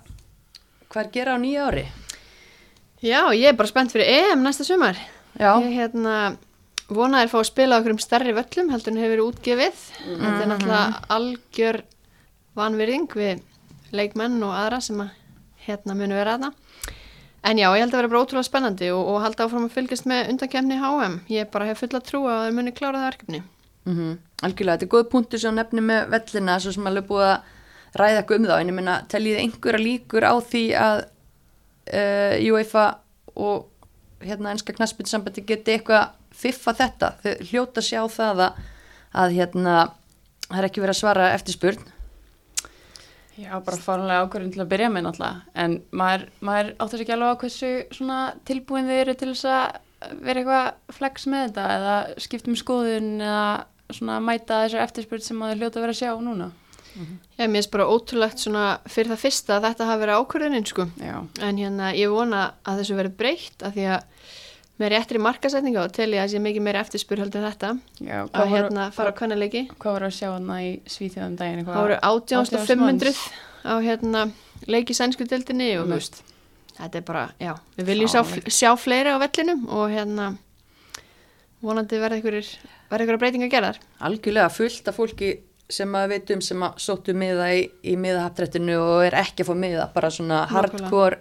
[0.89, 1.87] hvað er gera á nýja ári.
[3.05, 4.99] Já, ég er bara spennt fyrir EM næsta sumar.
[5.39, 6.37] Já, Ég hérna
[6.89, 9.83] vonaði að fá að spila okkur um stærri völlum heldur en hefur verið útgefið.
[10.09, 11.81] Þetta er náttúrulega algjör
[12.59, 13.43] vanvirðing við
[13.95, 15.13] leikmenn og aðra sem að
[15.69, 16.51] hérna munu vera aðna.
[17.47, 20.09] En já, ég held að vera bara ótrúlega spennandi og, og halda áfram að fylgjast
[20.11, 21.21] með undankemni HM.
[21.31, 23.43] Ég bara hef fulla trú að það muni klára það verkefni.
[23.85, 27.47] mm algjörlega, þetta er góð punktur sem nefni með vellina, svo sem alveg búið að
[27.97, 31.03] ræða eitthvað um þá, en ég meina, teljið einhverja líkur á því að
[31.95, 32.87] uh, UEFA
[33.39, 38.59] og hérna ennska knaspinnsambandi geti eitthvað fiffa þetta, þau hljóta sjá það að,
[39.23, 39.77] að hérna
[40.49, 41.89] það er ekki verið að svara eftirspurn.
[43.39, 47.37] Já, bara faranlega ákvörðin til að byrja með náttúrulega, en maður, maður áttur ekki alveg
[47.39, 51.95] á hversu svona tilbúin þið eru til þess að vera eitthvað flex með þetta eða
[52.25, 53.45] skipta um skoðun eða
[53.95, 56.51] svona mæta þessar eftirspurn sem maður hljóta að vera að sjá núna.
[57.39, 60.87] Já, mér finnst bara ótrúlegt svona fyrir það fyrsta að þetta hafi verið ákvörðunin sko.
[61.03, 64.03] Já, En hérna, ég vona að þessu verið breytt af því að
[64.79, 68.29] með réttri markasetninga og tel ég að sé mikið meira eftirspur heldur þetta já, að
[68.31, 69.63] hvað voru, hérna fara á kvennaleiki.
[69.75, 71.65] hvað voru að sjá hana í Svíþjóðum daginn?
[71.67, 73.23] Það voru 18.500
[73.67, 74.23] á hérna
[74.71, 76.21] leiki sænsku deildinni og þú veist,
[76.79, 78.55] þetta er bara, já, við viljum sjá, Fáránlegt.
[78.55, 80.29] sjá fleiri á vellinum og hérna
[81.63, 82.49] vonandi verða einhverjir
[82.89, 83.79] verða einhverja breytingar gerðar.
[83.99, 85.33] algjörlega fullt af fólki
[85.73, 89.59] sem að veitum sem að sóttu miða í, í miðahaptrættinu og er ekki að fá
[89.65, 91.21] miða, bara svona hardcore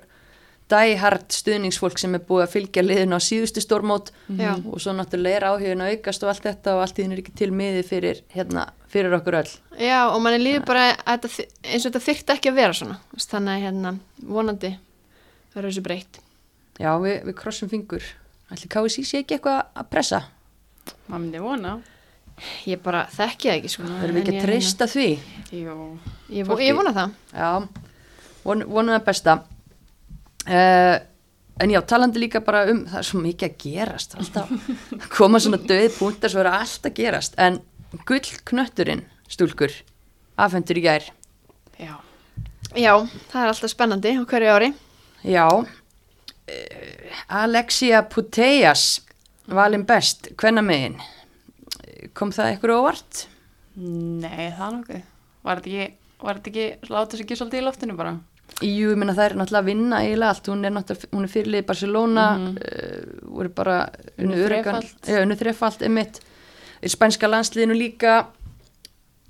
[0.67, 4.51] die-hard stuðningsfólk sem er búið að fylgja liðinu á síðustu stórmót Já.
[4.57, 7.21] og svo náttúrulega er áhugin að aukast og allt þetta og allt í þinn er
[7.23, 9.53] ekki til miði fyrir, hérna, fyrir okkur öll.
[9.79, 12.99] Já, og manni líður bara að eins og þetta þyrfti ekki að vera svona.
[13.15, 13.93] Þannig að hérna,
[14.35, 14.73] vonandi
[15.55, 16.19] verður þessu breytt.
[16.77, 18.11] Já, við, við krossum fingur.
[18.51, 20.25] Ætli KSI sé ekki eitthvað að pressa?
[21.07, 21.77] maður myndi vona
[22.69, 23.83] Ég bara þekki það ekki, sko.
[23.87, 25.05] Við ekki En að treysta því?
[25.57, 25.75] Jú,
[26.29, 27.13] Ég, vo- ég vona það.
[27.33, 27.49] Já,
[28.43, 29.35] von, vonum það besta.
[30.47, 30.97] Uh,
[31.59, 34.51] en já, talandi líka bara um, það er svo mikið að gerast, alltaf
[35.17, 37.33] koma svona döði púntar svo er allt að gerast.
[37.41, 37.57] En
[38.07, 39.73] gullknötturinn, stúlkur,
[40.37, 41.09] afhendur í gær.
[41.81, 41.95] já,
[42.77, 42.93] Já,
[43.31, 44.69] það er alltaf spennandi á hverju ári.
[45.25, 45.65] Já, uh,
[47.41, 49.01] Alexia Puteas,
[49.49, 50.99] valin best, hvenna megin?
[52.17, 53.27] Kom það ykkur óvart?
[53.77, 55.01] nei það er nokkuð
[55.45, 58.15] var þetta ekki, var þetta ekki látið sér ekki svolítið í loftinu bara
[58.63, 61.31] Jú, ég minna það er náttúrulega að vinna eiginlega allt, hún er náttúrulega, hún er
[61.33, 62.55] fyrirlið í Barcelona, mm
[63.37, 63.75] voru bara
[64.17, 66.21] unnu þrefalt, einmitt,
[66.81, 68.13] í spænska landsliðinu líka,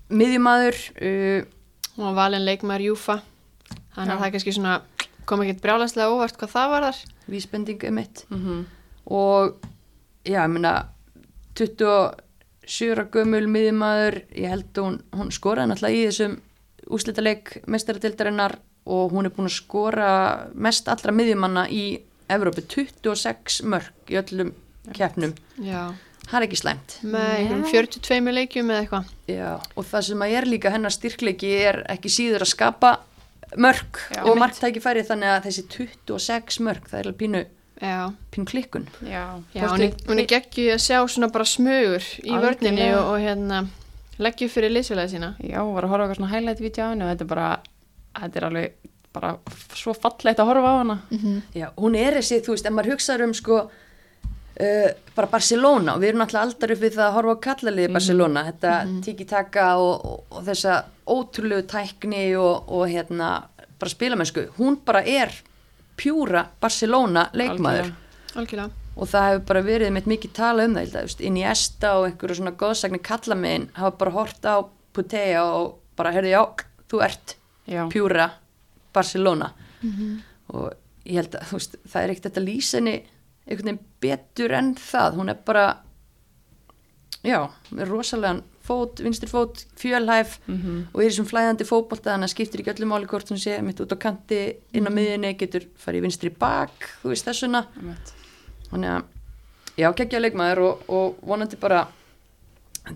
[0.08, 1.41] miðjumadur, uh,
[1.97, 3.17] Hún var valin leikmaður Júfa.
[3.95, 4.73] Þannig að það er kannski svona,
[5.25, 6.99] kom ekkert brjálæslega óvart hvað það var þar.
[7.27, 8.65] vísbending einmitt, mm -hmm.
[9.12, 9.58] og
[10.23, 10.88] já, ég minna,
[11.56, 12.27] 27
[12.67, 16.38] ára gömul miðjumadur, ég held að hún, hún skoraði náttúrulega í þessum
[16.97, 20.10] úslitaleik mestaratildarinnar og hún er búin að skora
[20.56, 21.86] mest allra miðjumanna í
[22.32, 24.51] Evrópu, 26 mörg í öllum
[24.95, 25.34] keppnum.
[25.63, 25.93] Já.
[26.27, 26.95] Það er ekki slæmt.
[27.08, 29.12] Með einhverjum 42 leikjum eða eitthvað.
[29.32, 32.91] Já, og það sem að er líka hennar styrkleiki er ekki síður að skapa
[33.56, 34.25] mörg Já.
[34.25, 34.41] og Einmitt.
[34.43, 37.43] marktæki færi þannig að þessi 26 mörg, það er alveg pínu,
[38.32, 38.88] Pínu klikkun.
[39.06, 42.42] já, Já, hún er, hún er geggju að sjá svona bara smugur í Algjörlega.
[42.48, 43.60] vörninni og, og hérna
[44.18, 45.36] leggju fyrir liðsfélagi sína.
[45.44, 47.50] já, var að horfa á eitthvað svona highlight-vídeó á henni og þetta er bara
[48.18, 48.72] þetta er alveg
[49.13, 49.34] bara
[49.78, 50.96] svo fallegt að horfa á hana.
[51.54, 56.02] Já, hún er þessi, þú veist, ef maður hugsaður um sko uh, bara Barcelona og
[56.02, 58.74] við erum alltaf aldar upp við það að horfa á kallaliði Barcelona, þetta
[59.06, 63.32] tiki-taka og, og, og þessa ótrúlegu tækni og, og hérna
[63.78, 65.30] bara spilamennsku, hún bara er
[65.97, 67.91] pjúra Barcelona leikmaður.
[67.91, 68.38] Algjörlega.
[68.38, 68.83] Algjörlega.
[68.97, 72.07] og það hefur bara verið með mikið tala um það veist, inn í esta og
[72.07, 74.55] einhverju svona góðsagni kallamegin hafa bara hort á
[74.97, 76.41] Putea og bara heyrði já,
[76.89, 77.36] þú ert
[77.69, 78.31] já, pjúra
[78.93, 79.51] Barcelona.
[80.53, 80.71] Og
[81.05, 82.95] ég held að veist, það er ekkert lýsa henni
[83.47, 85.19] einhvern veginn betur en það.
[85.19, 85.65] Hún er bara
[87.21, 90.88] já, með rosalegan fót, vinstir fót, fjölhæf Mhm.
[90.93, 93.80] og er þessum flæðandi fótbolta þannig að skiptir ekki öllum máli hvort hún sé mitt
[93.80, 94.41] út á kanti
[94.73, 98.12] inn á miðjunni, getur farið í vinstri bak þú veist þessuna einmitt.
[98.71, 99.03] þannig að
[99.77, 101.88] já, geggja leikmaður og, og vonandi bara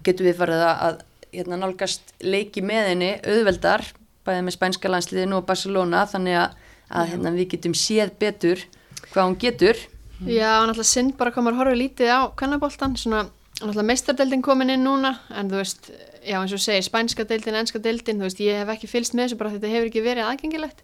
[0.03, 3.85] getum við farið að, að hérna, nálgast leiki með henni auðveldar,
[4.27, 6.55] bæðið með spænska landsliðinu og Barcelona, þannig að,
[6.91, 8.63] að hérna, við getum séð betur
[9.11, 9.79] hvað hún getur.
[10.27, 13.23] Já, og náttúrulega synd bara komar að horfa lítið á kannaboltan, svona
[13.61, 15.91] náttúrulega meistardeldin komin inn núna, en þú veist,
[16.25, 19.15] já eins og þú segir, spænska deildin, enska deildin, þú veist, ég hef ekki fylst
[19.17, 20.83] með þessu bara þetta hefur ekki verið aðgengilegt,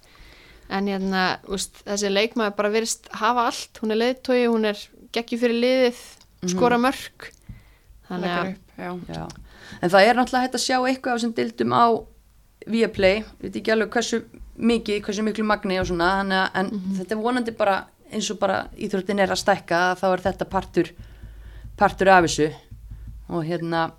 [0.78, 4.84] en hérna, þú veist, þessi leikmaður bara verist hafa allt, hún er leiðtói, hún er
[5.16, 6.04] geggjur fyrir liðið,
[6.54, 7.30] skora mörg,
[8.10, 8.92] þannig að, upp, já.
[9.18, 9.24] já.
[9.82, 11.86] en það er náttúrulega hægt að sjá eitthvað af þessum dildum á
[12.68, 14.24] Viaplay, við veit ekki alveg hversu
[14.58, 17.76] mikið, hversu miklu magni og svona þannig að en þetta er vonandi bara
[18.12, 20.92] eins og bara íþróttin er að stækka þá er þetta partur
[21.78, 22.48] partur af þessu
[23.30, 23.90] og hérna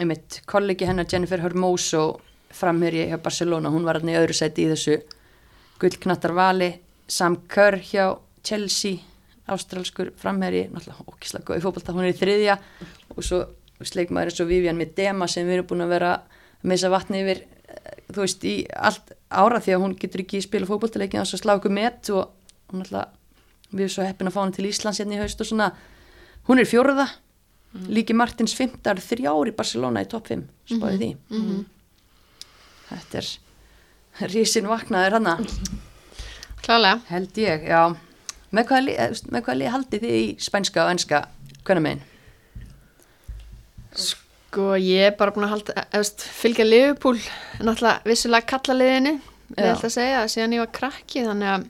[0.00, 2.20] einmitt, kollegi hennar Jennifer Hermoso
[2.54, 4.98] framherji hjá Barcelona, hún var hérna í öðru sæti í þessu
[5.82, 6.70] gullknattar vali
[7.08, 9.02] Sam Kerr hjá Chelsea
[9.50, 12.54] ástralskur framherji náttúrulega okkislega góð í fótbolta, hún er í þriðja.
[13.14, 13.40] Og svo
[13.84, 17.42] sleikmaður eins og Vivian Midema sem við erum búin að vera að missa vatni yfir
[17.44, 21.40] eh, þú veist, í allt ára því að hún getur ekki spila fótboltaleikin og svo
[21.42, 22.08] slá okkur met.
[22.14, 23.12] Og hún alltaf
[23.74, 25.68] við erum svo heppin að fá hann til Íslands hérna í haust og svona,
[26.48, 27.08] hún er fjóruða
[27.88, 31.10] líki Martins fymtar þrjár í Barcelona í topp 5, spáði því.
[32.90, 35.38] Þetta er rísin vaknaður hana
[36.64, 37.82] klálega, held ég, já.
[38.54, 41.24] Með hvaða lið, eh, haldið þið í spænska og enska
[41.64, 42.04] hvernig megin?
[43.94, 47.18] sko ég er bara búin að halda, eða, veist, fylgja Liverpool,
[47.60, 49.14] náttúrulega vissulega kalla liðinu,
[49.54, 51.66] við ætla að segja, síðan ég var krakki, þannig að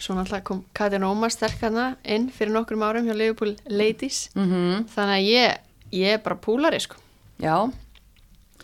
[0.00, 4.86] svo náttúrulega kom Katrin Ómar sterk hana inn fyrir nokkrum árum hjá Liverpool Ladies, Mm
[4.94, 5.60] þannig að ég,
[6.00, 6.96] ég er bara púlari sko.
[7.40, 7.70] já,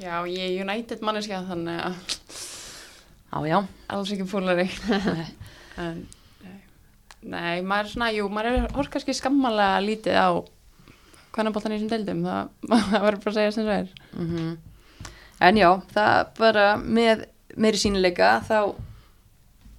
[0.01, 1.94] já, ég er United manneskja þannig að
[3.33, 3.59] á já.
[3.88, 4.68] alls ekki fólari
[5.83, 6.07] en
[6.42, 6.61] nei,
[7.22, 10.29] nei, maður er svona, jú, maður er hort kannski skammalega lítið á
[11.37, 12.49] hvernig í þessum deildum, það,
[12.90, 13.92] það verður bara að segja sem það er.
[14.16, 14.57] Mm
[15.37, 17.27] En já, það bara með
[17.61, 18.72] meiri sínileika þá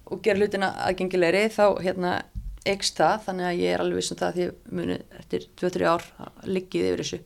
[0.08, 2.18] og gera hlutina aðgengilegri þá hérna
[2.68, 6.04] eikst það þannig að ég er alveg vissum það að ég muni eftir 2-3 ár
[6.48, 7.20] liggið yfir þessu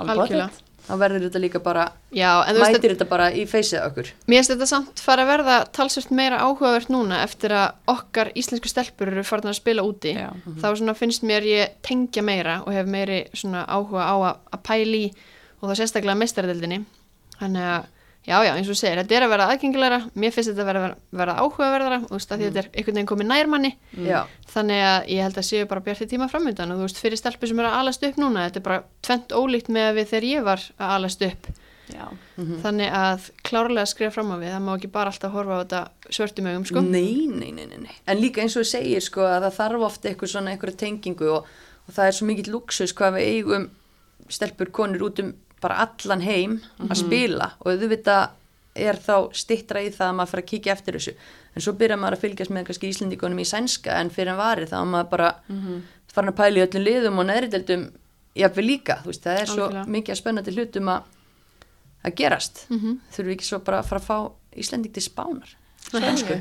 [0.00, 0.48] Algjörlega.
[0.86, 4.10] þá verður þetta líka bara Já, en þú veist, mætir þetta bara í feysið okkur
[4.26, 8.72] mér finnst þetta samt fara að verða talsvert meira áhugavert núna eftir að okkar íslensku
[8.72, 10.16] stelpur eru farin að spila úti.
[10.16, 10.32] Já.
[10.62, 15.04] Þá finnst mér ég tengja meira og hef meiri svona áhuga á að, að pæli
[15.60, 16.82] og þá sérstaklega mestaradeldinni.
[17.38, 17.88] Þannig að,
[18.26, 20.90] já, já, eins og segir, þetta er að verða aðgengilegra, mér finnst þetta að verða,
[21.20, 23.72] verða áhugaverðara, þú veist, að því þetta er einhvern veginn komið nærmanni.
[24.06, 27.18] Já, Þannig að ég held að séu bara bjarti tíma framöndan og þú veist, fyrir
[27.20, 30.06] stelpur sem eru að alast upp núna, þetta er bara tvent ólíkt með að við
[30.12, 31.50] þegar ég var að alast upp.
[31.90, 32.06] Já,
[32.62, 35.80] Þannig að klárlega skrifa fram á við, það má ekki bara alltaf horfa á þetta
[36.14, 36.80] svörtum augum, sko.
[36.86, 37.94] nei, nei, nei, nei, nei.
[38.06, 40.78] En líka eins og þú segir sko að það þarf ofta eitthvað svona eitthvað
[45.60, 48.30] svo bara allan heim að spila og auðvitað
[48.80, 51.14] er þá stittra í það að maður fara að kíkja eftir þessu.
[51.54, 54.70] En svo byrjar maður að fylgjast með kannski Íslendingunum í sænska en fyrir en varið
[54.70, 55.30] þá maður bara
[56.14, 57.82] farin að pæla í öllum liðum og neðriteldum
[58.38, 59.90] jafnvel líka, þú veist, það er svo Algjörlega.
[59.90, 61.02] mikið spennandi hlutum að
[62.04, 62.66] að gerast.
[62.70, 63.00] Mhm.
[63.12, 65.50] þurfum við ekki svo bara að fara að fá Íslending til spánar?
[65.90, 66.40] Sænsku.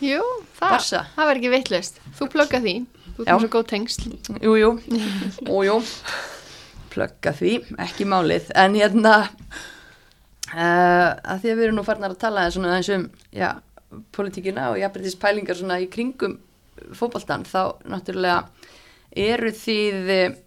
[0.00, 0.20] Jú,
[0.60, 0.78] það,
[1.16, 1.98] það verður ekki vittlust.
[2.16, 2.74] Þú plugga því,
[3.16, 4.12] þú er svo góð tengsl.
[4.40, 4.70] Jú, jú,
[6.90, 7.54] plugga því,
[7.86, 9.14] ekki málið, en hérna,
[10.54, 13.54] uh, að því að við erum nú farnar að tala eins um, já,
[14.14, 16.38] politíkina og jafnbrytis pælingar svona í kringum
[16.96, 18.44] fótboltan, þá náttúrulega
[19.10, 20.38] eru þið, eh,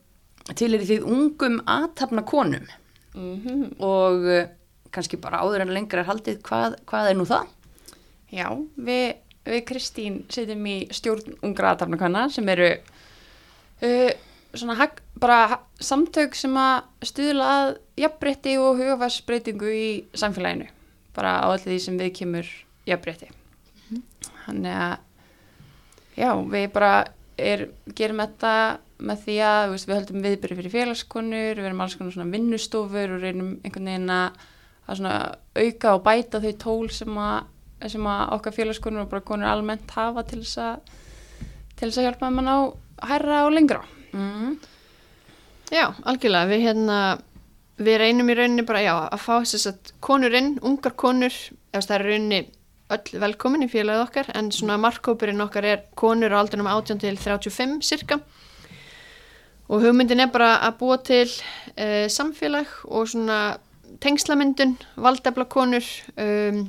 [0.55, 2.65] til eru þið ungum aðtapna konum
[3.13, 3.75] Mhm.
[3.77, 4.47] og uh,
[4.93, 7.51] kannski bara áður en lengra er haldið, hvað, hvað er nú það?
[8.33, 9.03] Já, við,
[9.45, 14.11] við Kristín setjum í stjórn ungra aðtapnakvæna sem eru uh,
[14.53, 17.71] svona hag, bara samtök sem að stuðla að
[18.03, 19.87] jafnbreytti og hugafarsbreytingu í
[20.17, 20.69] samfélaginu
[21.13, 22.49] bara á allir því sem við kemur
[22.89, 23.29] jafnbreytti
[24.45, 24.95] þannig að
[26.19, 26.93] já, við bara
[27.37, 28.53] er, gerum þetta
[29.03, 33.15] með því að veist, við höldum viðbyrði fyrir félagskonur við erum alls konar svona vinnustofur
[33.17, 34.37] og reynum einhvern veginn að,
[35.57, 37.49] auka og bæta þau tól sem að,
[37.89, 40.93] sem að okkar félagskonur og bara konur almennt hafa til þess að
[41.73, 42.55] til þess að hjálpa að ná
[43.09, 43.81] hærra og lengra
[44.13, 44.57] Mm.
[45.73, 46.97] Já, algjörlega, við hérna,
[47.81, 51.33] við reynum í rauninni bara, já, að fá þess að konur inn, ungar konur,
[51.73, 52.41] ef það er rauninni
[52.93, 57.17] öll velkomin í félagið okkar, en svona markkópurinn okkar er konur á aldrinum 18 til
[57.17, 58.19] 35 cirka.
[59.71, 63.57] Og hugmyndin er bara að búa til uh, samfélag og svona
[64.03, 65.87] tengslamyndun, valdefla konur,
[66.19, 66.65] um,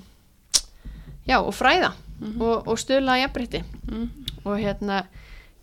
[1.29, 1.93] já, og fræða
[2.39, 4.09] og, og stöðla jafnbreytti mm.
[4.45, 5.03] og hérna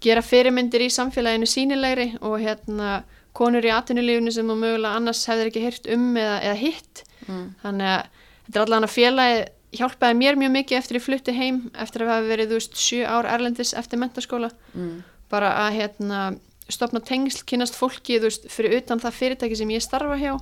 [0.01, 3.03] gera fyrirmyndir í samfélaginu sínilegri og hérna
[3.37, 7.51] konur í atvinnulífinu sem mögulega annars hefur ekki heyrt um eða, eða hitt Mm.
[7.61, 8.05] þannig að
[8.47, 9.41] þetta er allan að félagi
[9.77, 13.03] hjálpaði mér mjög mikið eftir ég flutti heim eftir að hafa verið, þú veist, sjö
[13.05, 15.03] ár erlendis eftir mentaskóla Mm.
[15.29, 16.21] bara að hérna
[16.67, 20.33] stopna tengsl, kynast fólki, þú veist, fyrir utan það fyrirtæki sem ég starfa hjá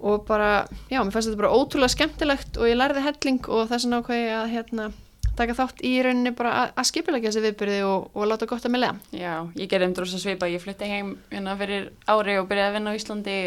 [0.00, 3.86] og bara, já, mér fannst þetta bara ótrúlega skemmtilegt og ég lærði helling og þess
[3.90, 4.88] ákveði ég að hérna
[5.38, 8.74] taka þátt í rauninni bara að, að skipilegja þessi viðbyrði og, og láta gott að
[8.74, 8.96] mig lega.
[9.16, 12.76] Já, ég gerði um drosa svipa, ég flutti heim hérna fyrir ári og byrjaði að
[12.78, 13.38] vinna á Íslandi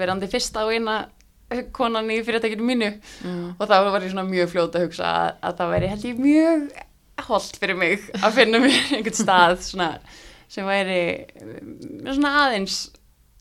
[0.00, 1.00] verandi fyrsta og eina
[1.74, 2.92] konan í fyrirtækinu mínu.
[3.26, 3.48] Mm.
[3.56, 6.22] og þá var ég svona mjög fljóta að hugsa að, að það væri held ég
[6.22, 6.70] mjög
[7.26, 9.90] holdt fyrir mig að finna mér einhvern stað svona,
[10.50, 11.02] sem væri
[11.42, 11.74] um,
[12.06, 12.78] svona aðeins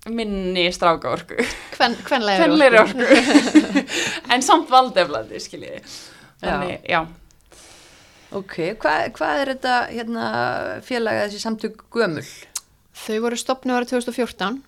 [0.09, 1.37] minni stráka orku
[1.75, 3.07] Hven, hvenlega kvenleiri orku.
[4.33, 5.81] En samt valdeflandi skiljiði.
[6.39, 7.01] Þannig, já,
[8.29, 10.25] Ok, hvað, hvað er þetta hérna,
[10.85, 12.25] félaga þessi samtök gömul?
[12.99, 14.59] Þau voru stopnið árið 2014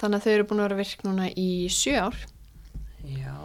[0.00, 2.16] þannig að þau eru búin að vera virk núna í sjö ár.
[3.04, 3.36] Já,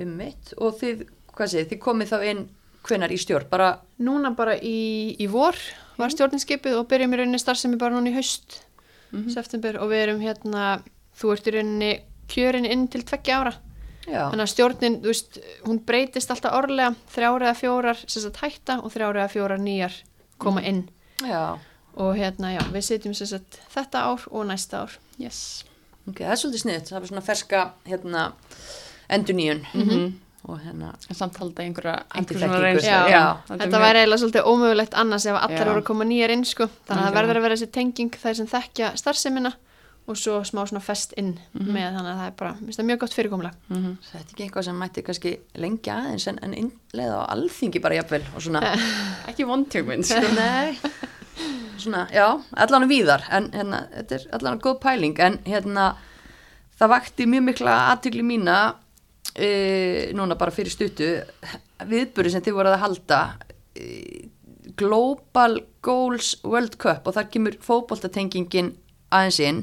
[0.00, 2.42] um mitt og þið, hvað segir, þið komið þá inn
[2.88, 3.68] hvenar í stjórn, bara,
[4.00, 5.58] Núna bara í, í vor
[5.98, 8.62] var stjórninskipið og byrjum í rauninni starfsemi bara núna í haust,
[9.32, 10.78] september og við erum hérna,
[11.18, 11.90] þú ert í rauninni
[12.32, 13.52] kjörin inn til tveggja ára.
[14.08, 18.78] Þannig að stjórnin, þú veist, hún breytist alltaf orðlega, þrjár eða fjórar sem sagt hætta
[18.82, 19.92] og þrjár eða fjórar nýjar
[20.38, 20.88] koma inn.
[21.22, 21.58] já,
[21.98, 24.98] Og hérna, já, við sitjum sem sagt þetta ár og næsta ár.
[25.18, 25.64] yes
[26.08, 28.32] ok, það er svolítið sniðt, það er svona ferska, hérna,
[29.10, 30.12] enduníun Mhm.
[30.48, 32.62] og hérna, en samt halda einhverja Halda einhver svona þekkingu.
[32.62, 33.36] reynslu Já, Já.
[33.48, 35.64] þetta væri eiginlega svolítið ómögulegt annars ef allar Já.
[35.66, 36.68] voru að koma nýjar inn, sko.
[36.88, 39.52] Þannig að það verður að vera þessi tenging þær sem þekkja starfsemina
[40.08, 43.00] og svo smá svona fest inn með þannig að það er bara, minnst það mjög
[43.02, 43.54] gott fyrirkomlega.
[43.68, 43.92] Mhm.
[44.08, 45.32] þetta er ekki eitthvað sem mætti kannski
[45.64, 48.62] lengja aðeins en, en innlega á alþingi bara jafnvel og svona,
[49.28, 50.32] ekki vondtjöngmynd sko.
[50.38, 50.78] nei,
[51.76, 52.26] svona, já,
[52.64, 55.90] allan að víðar, en hérna, þetta er allan góð pæling, en hérna,
[56.80, 58.58] það vakti mjög mikla aðtykli mína,
[59.36, 59.52] e,
[60.16, 61.12] núna bara fyrir stuttu,
[61.88, 63.22] viðböru sem þið voruð að halda
[64.78, 68.72] Global Goals World Cup og þar kemur fótboltatengingin
[69.14, 69.62] aðeins inn.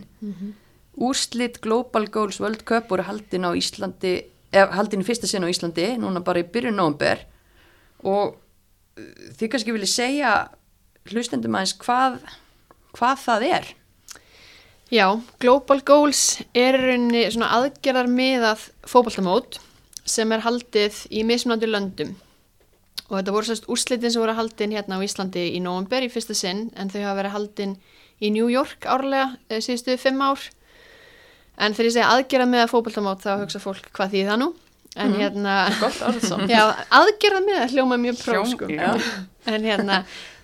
[0.96, 4.16] Úrslit Global Goals World Cup voru haldin á Íslandi
[4.56, 7.26] eða haldin í fyrsta sinn á Íslandi núna bara í byrjun nóvember.
[8.06, 10.36] Og uh, þið kannski vilja segja
[11.12, 12.22] hlustendum aðeins hvað,
[12.96, 13.74] hvað það er?
[14.94, 15.08] Já,
[15.42, 19.60] Global Goals er í rauninni svona aðgerðar miðað fótboltamót
[20.06, 22.14] sem er haldið í mismunandi löndum.
[23.10, 26.38] Og þetta voru sérst úrslitin sem voru haldin hérna á Íslandi í november í fyrsta
[26.38, 27.76] sinn en þau hafa verið haldin
[28.24, 30.40] í New York árlega eh, síðustu fimm ár
[31.58, 34.50] en þegar ég segja aðgerðar miðað fótboltamót þá hugsa fólk hvað því það nú
[34.96, 35.20] en Mhm.
[35.20, 35.54] hérna.
[36.56, 36.62] Já,
[36.96, 38.44] aðgerða með það hljóma mjög pró.
[38.48, 39.02] Hljómar,
[39.52, 39.98] En hérna,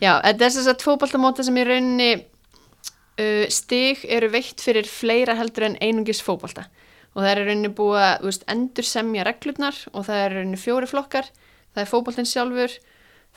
[0.03, 5.34] já, þetta er þess að fótboltamóta sem í rauninni uh, stig eru veitt fyrir fleira
[5.39, 6.67] heldur en einungis fótbolta
[7.15, 10.88] og það er rauninni búið að veist, endur semja reglurnar og það er rauninni fjóri
[10.88, 11.26] flokkar,
[11.74, 12.76] það er fótboltin sjálfur,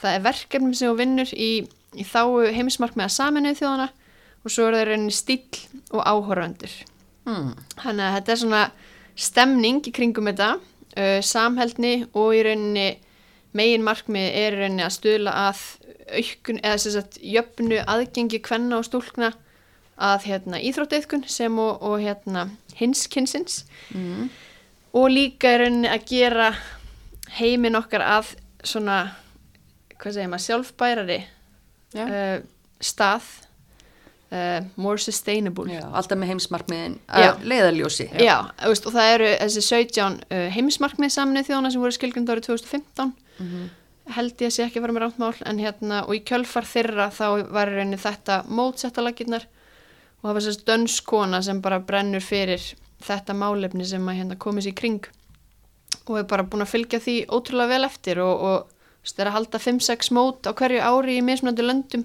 [0.03, 1.49] það er verkefni sem þú vinnur í,
[1.99, 3.89] í þáu heimismarkmiða saminuð þjóðana
[4.45, 6.75] og svo er það rauninni stíl og áhorfandur.
[7.25, 7.55] hmm.
[7.81, 8.63] Þannig að þetta er svona
[9.17, 10.51] stemning í kringum þetta,
[10.99, 12.89] uh, samheldni og í rauninni
[13.55, 15.63] megin markmið er í rauninni að stuðla að
[16.19, 19.33] aukun eða sem sagt jöfnu aðgengi kvenna og stúlkna
[19.95, 23.65] að hérna íþrótteiðkun sem og, og hérna hinskynsins
[23.95, 24.29] Mm.
[24.93, 26.49] og líka í rauninni að gera
[27.39, 28.35] heiminn okkar að
[28.65, 29.15] svona,
[29.99, 31.19] hvað segir maður, sjálfbærari
[31.95, 32.05] Já.
[32.05, 32.39] uh,
[32.81, 33.23] stað
[34.35, 37.31] uh, more sustainable Já, alltaf með heimsmarkmiðin Já.
[37.31, 41.97] að leiðarljósi Já, veist, og það eru þessi 17 uh, heimismarkmið saminuð þjóðana sem voru
[41.99, 43.63] skilgrund árið 2015 Mhm.
[44.15, 47.07] held ég að sé ekki að vera með rántmál en hérna, og í kjölfar þeirra
[47.11, 52.63] þá var rauninni þetta mótsettalagirnar og það var þessi dönskona sem bara brennur fyrir
[53.03, 55.09] þetta málefni sem að hérna komið sér kring
[56.07, 58.71] og er bara búin að fylgja því ótrúlega vel eftir og, og
[59.03, 62.05] veist, er að halda 5-6 mót á hverju ári í mismunandi löndum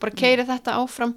[0.00, 1.16] bara keiri þetta áfram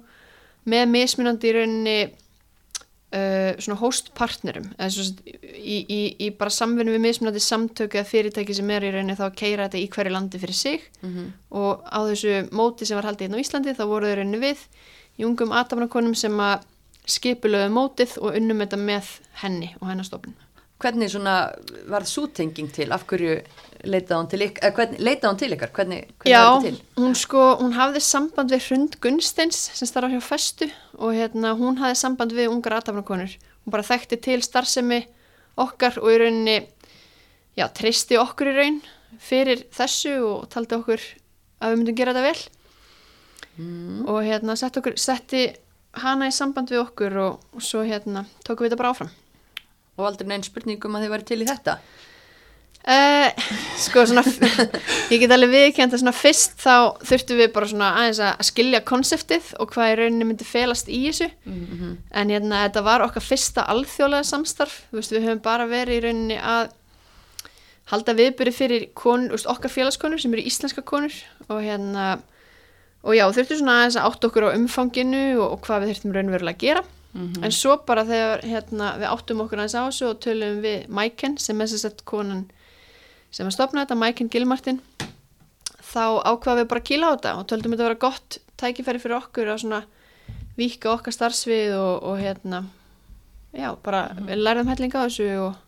[0.70, 7.98] með mismunandi í rauninni uh, svona hóstpartnerum í, í, í bara samvinnu við mismunandi samtöku
[8.00, 10.86] eða fyrirtæki sem er í rauninni þá að keira þetta í hverju landi fyrir sig
[11.02, 11.32] Mhm.
[11.50, 14.64] og á þessu móti sem var haldið hérna á Íslandi þá voru þau rauninni við
[15.20, 16.64] í ungum aðtapnakonum sem að
[17.06, 19.10] skipulöðu mótið og unnum þetta með
[19.42, 20.34] henni og hennar stofnun.
[20.80, 21.52] Hvernig svona
[21.86, 22.90] varð sútenging til?
[22.92, 23.36] Af hverju
[23.86, 24.40] leitaði hún til
[25.24, 25.72] hún til ykkar?
[25.76, 26.42] Hvernig, hvernig Já,
[27.00, 31.78] hún sko, hún hafði samband við Hrund Gunsteins sem starfa hjá Festu og hérna hún
[31.82, 33.36] hafði samband við ungar aðtapnakonur.
[33.64, 35.04] Hún bara þekkti til starfsemi
[35.60, 36.58] okkar og í rauninni,
[37.58, 38.82] já, treysti okkur í raun
[39.22, 41.00] fyrir þessu og taldi okkur
[41.62, 42.50] að við myndum gera þetta vel
[43.54, 44.08] Mm.
[44.10, 45.44] og hérna setti, okkur, setti
[46.02, 49.12] hana í samband við okkur og, og svo hérna tókum við þetta bara áfram.
[49.94, 51.76] Og aldrei neinn spurningum að þið væri til í þetta?
[52.84, 53.30] Uh,
[53.80, 54.20] sko svona
[55.12, 58.80] ég get alveg viðkjönd að svona fyrst þá þurftum við bara svona aðeins að skilja
[58.84, 61.30] konseptið og hvað í rauninni myndi felast í þessu.
[61.48, 64.74] Mm en hérna þetta var okkar fyrsta alþjóðlega samstarf.
[64.92, 66.74] Veist við höfum bara verið í rauninni að
[67.88, 71.16] halda viðbyrði fyrir kon, veist, okkar félagskonur sem eru íslenska konur.
[71.48, 72.18] Og hérna
[73.04, 76.14] og já þurftum svona aðeins að átta okkur á umfanginu og, og hvað við þurftum
[76.18, 76.84] raunverulega að gera.
[77.14, 77.44] Mhm.
[77.44, 81.38] En svo bara þegar hérna, við áttum okkur aðeins á þessu og tölum við Mæken
[81.38, 82.44] sem er að konan
[83.34, 84.80] sem að stopna þetta, Mæken Gilmartin
[85.84, 89.02] þá ákvaðum við bara að kýla á þetta og töldum þetta að vera gott tækifæri
[89.02, 89.82] fyrir okkur að svona
[90.58, 92.64] vika okkar starfsvið og, og hérna
[93.54, 95.60] já, bara við lærðum helling á þessu og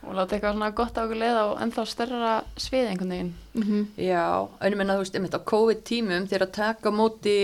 [0.00, 3.32] Og láta eitthvað svona gott á okkur leið á ennþá stærra svið einhvern veginn.
[3.52, 7.34] mm Já, en ég menna þú veist, einmitt á COVID-tímum þegar að taka á móti,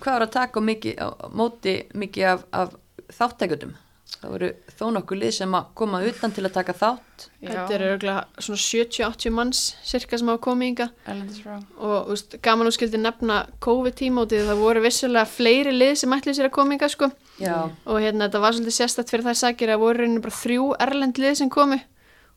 [0.00, 0.60] hvað var að taka
[0.96, 2.72] á móti mikið af, af
[3.18, 3.74] þáttækjum?
[4.06, 4.48] Það voru
[4.78, 7.24] þó nokkuð lið sem að koma utan til að taka þátt.
[7.42, 11.56] þetta eru örgulega svona 70-80 manns cirka sem hafa komið ynga Erlendis frá.
[11.76, 16.48] og veist, gaman og skildi nefna COVID-tímótið, það voru vissulega fleiri lið sem ætli sér
[16.48, 17.10] að koma ynga sko.
[17.42, 20.70] Já, og hérna þetta var svolítið sérstætt fyrir þær sakir að voru rauninni bara þrjú
[20.86, 21.80] erlend lið sem komu.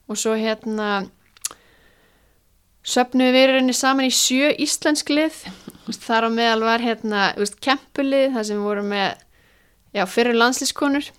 [0.10, 0.90] Og svo hérna
[2.82, 5.42] söfnuðu við rauninni saman í sjö íslensk lið.
[5.90, 9.10] Þar á meðal var hérna veist, kempulið þar sem við vorum með
[9.94, 11.10] já, fyrir landslískonur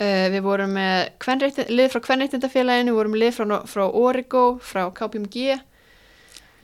[0.00, 5.56] uh, við vorum með lið frá kvenreittindafélaginu, við vorum lið frá, frá Origo, frá KPMG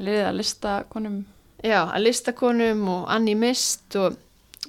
[0.02, 1.24] Liðið að lista konum.
[1.62, 4.16] já, að listakonum og Anni Mist og,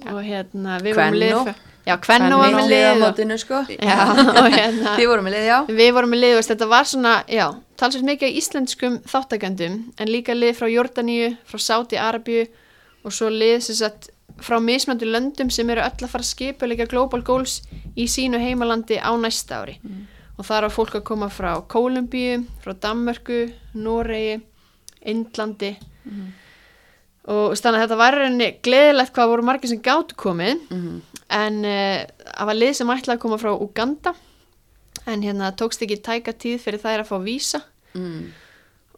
[0.06, 1.00] og hérna við Kvennó.
[1.00, 1.54] vorum lið frá,
[1.88, 3.62] já, Kvenno var með lið lið og, mótinu sko.
[3.74, 3.98] já,
[4.40, 5.58] og hérna Þið voru með lið, já.
[5.80, 7.46] Við vorum með lið, veist, þetta var svona, já,
[7.80, 12.46] talsveit mikið íslenskum þáttakendum, en líka lið frá Jordaníu, frá Sáti Arabíu
[13.04, 16.66] og svo lið sem sagt frá mismöndu löndum sem eru öll að fara að skipa
[16.66, 17.62] líka Global Goals
[17.96, 19.78] í sínu heimalandi á næsta ári.
[20.38, 24.40] Og það er að fólk að koma frá Kólumbíu, frá Danmörku, Noregi,
[25.06, 25.76] Indlandi
[27.24, 30.58] og þú veist, þannig að þetta var rauninni gleðilegt hvað voru margir sem gátu komið
[30.70, 31.02] Mhm.
[31.30, 32.04] en uh,
[32.36, 34.14] það var lið sem ætlaði að koma frá Uganda
[35.06, 37.62] en hérna tókst ekki tæka tíð fyrir þær að fá vísa
[37.94, 38.32] mm.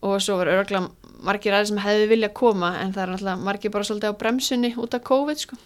[0.02, 0.90] og svo var örgulega
[1.24, 4.72] margir aðeins sem hefði vilja koma en það er náttúrulega margir bara svolítið á bremsunni
[4.76, 5.58] út af COVID sko.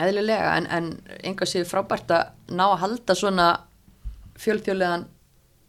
[0.00, 0.90] eðlilega en, en
[1.22, 3.48] einhvað séu frábært að ná að halda svona
[4.40, 5.06] fjölþjóðlegan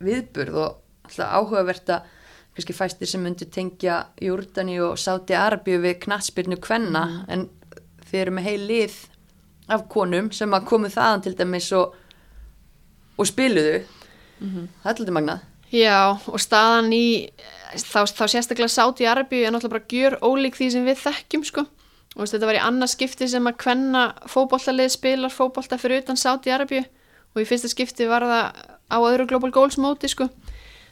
[0.03, 2.11] viðburð og alltaf áhugavert að
[2.53, 7.47] kannski fæstir sem myndu tengja Júrdani og Sáti Arabíu við knatsbyrnu kvenna en
[8.09, 8.99] þeir eru með heil lið
[9.73, 11.95] af konum sem að komu þaðan til dæmis og,
[13.17, 13.81] og spiluðu.
[14.83, 17.05] Það er alltaf magnað Já, og staðan í
[17.81, 21.65] þá, þá sérstaklega Sáti Arabíu er náttúrulega bara gjör ólík því sem við þekkjum sko.
[22.13, 26.53] og þetta var í annað skipti sem að kvenna fótbollalið spilar fótbolta fyrir utan Sáti
[26.53, 26.83] Arabíu
[27.33, 28.61] og í fyrsta skipti var það
[28.93, 30.27] á öðru Global Goals móti sko.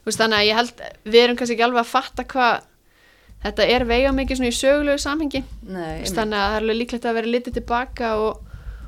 [0.02, 2.64] Veist, þannig að ég held við erum kannski ekki alveg að fatta hvað
[3.44, 6.80] þetta er veiga mikið svona í sögulegu samhengi Nei, veist, þannig að það er alveg
[6.80, 8.42] líklegt að vera litið tilbaka og,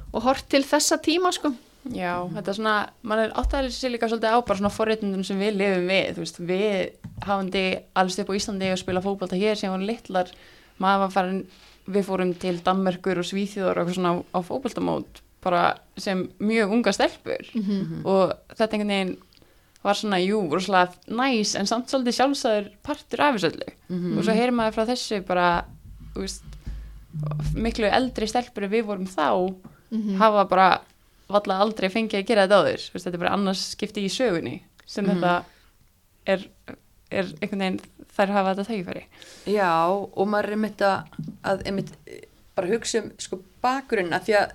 [0.09, 1.53] og hort til þessa tíma sko.
[1.91, 5.41] Já, þetta er svona, mann er áttæðilega sér líka svolítið á bara svona forréttundum sem
[5.41, 6.77] við lifum við, þú veist, við
[7.25, 7.63] hafandi
[7.99, 10.31] alls upp á Íslandi og spila fótbolta hér sem var litlar,
[10.79, 11.41] maður var farin,
[11.91, 15.63] við fórum til Danmerkur og Svíþjóðar og eitthvað svona á, á fótboltamót bara
[15.99, 17.43] sem mjög unga stelpur.
[18.07, 19.15] Og þetta einhvern veginn
[19.83, 23.67] var svona, jú, rosalega næs en samt svolítið sjálfsæður partur af þessu öllu.
[24.15, 25.49] Og svo heyrir maður frá þessu bara,
[26.15, 26.45] þú veist,
[27.59, 29.27] miklu eldri stelpur við vorum þá
[30.17, 30.69] hafa bara
[31.33, 34.55] valla aldrei fengið að gera þetta Þú veist, þetta er bara annars skipti í sögunni
[34.85, 35.33] sem þetta
[36.29, 36.45] er,
[37.11, 37.79] er einhvern veginn
[38.13, 39.03] þær hafa þetta tækifæri.
[39.49, 41.17] Já, og maður er einmitt að,
[41.49, 42.25] að einmitt, eh,
[42.57, 44.53] bara hugsa um sko bakgrunna því að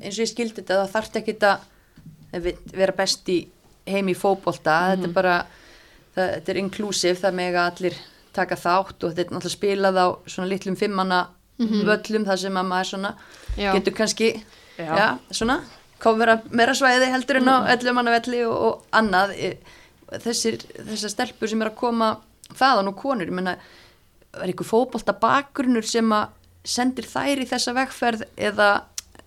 [0.00, 3.40] eins og ég skildi þetta það þarf ekki að vera best í
[3.90, 4.76] heim í fótbolta.
[4.92, 5.34] Þetta er bara,
[6.14, 8.00] það, þetta er inclusive það með að allir
[8.36, 11.20] taka þátt og þetta er náttúrulega spilað á svona litlum fimmanna
[11.60, 13.10] völlum þar sem að maður svona
[13.56, 14.30] getur kannski
[14.78, 14.92] Já.
[14.96, 15.08] já.
[15.34, 15.60] svona
[16.02, 19.36] kofra meira svæði heldur en á öllum manna velli og, og annað.
[20.10, 22.14] Þessir, þessar stelpur sem er að koma
[22.58, 23.56] þaðan og konur, ég menna
[24.34, 26.32] er einhver fótbolta bakgrunnur sem að
[26.66, 28.70] sendir þær í þessa vegferð eða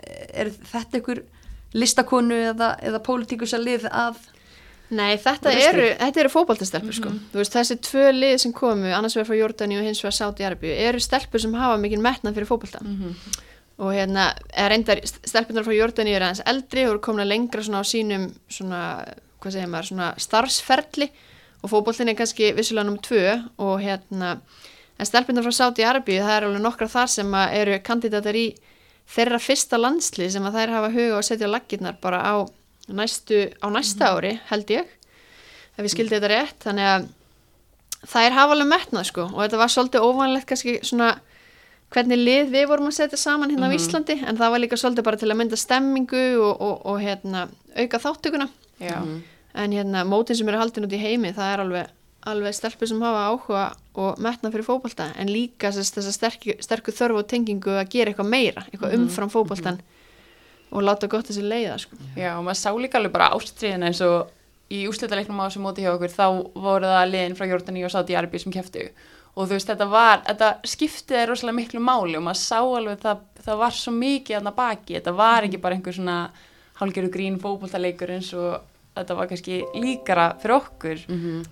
[0.03, 1.24] er þetta einhver
[1.74, 4.19] listakonu eða, eða pólitíkusa lið að
[4.93, 7.11] Nei, þetta Og eru, þetta eru fótboltastelpur sko.
[7.32, 10.45] Þú veist, þessi tvö lið sem komu, annars vegar frá Jordani og hins vegar Sáti
[10.45, 12.82] Arabíu, eru stelpur sem hafa mikið metnað fyrir fótbolta.
[13.82, 17.63] Og hérna, eða reyndar, stelpunar frá Jordani eru aðeins eldri og eru komin að lengra
[17.65, 18.82] svona á sínum, svona,
[19.41, 21.07] hvað segir maður, svona starfsferli.
[21.63, 24.36] Og fótboltin er kannski vissulega nummer tvö og hérna,
[24.99, 28.47] en stelpunar frá Sáti Arabíu, það er alveg nokkra þar sem eru kandidatar í
[29.09, 32.36] þeirra fyrsta landslið sem að þær hafa huga að setja laggirnar bara á
[32.93, 34.88] næstu, á næsta ári held ég
[35.74, 36.57] ef við skildi þetta rétt.
[36.63, 37.07] Þannig að
[38.11, 41.13] þær hafa alveg metnað sko og þetta var svolítið óvanlegt kannski svona
[41.93, 45.07] hvernig lið við vorum að setja saman hérna á Íslandi en það var líka svolítið
[45.07, 48.49] bara til að mynda stemmingu og, og, og hérna auka þáttökuna
[48.81, 48.97] Já,
[49.53, 51.95] en hérna mótin sem eru haldin út í heimi það er alveg,
[52.33, 56.95] alveg stelpur sem hafa áhuga og metnað fyrir fótbolta en líka þess að sterku, sterku
[56.95, 59.81] þörfu og tengingu að gera eitthvað meira, eitthvað umfram fótboltan
[60.73, 61.97] og láta gott þessi leiða sko.
[62.17, 64.31] já, og maður sá líka alveg bara ástriðina eins og
[64.73, 66.25] í úrslitaleiknum á þessu móti hjá okkur þá
[66.57, 68.87] voru það liðin frá Jordani og Saudi Arabi sem keftu
[69.34, 72.99] og þú veist þetta var, þetta skiptið er rosalega miklu máli og maður sá alveg
[73.01, 76.19] það, það var svo mikið aðna baki, þetta var ekki bara einhver svona
[76.77, 81.03] hálgjöru grín fótboltaleikur eins og þetta var kannski líkara fyrir okkur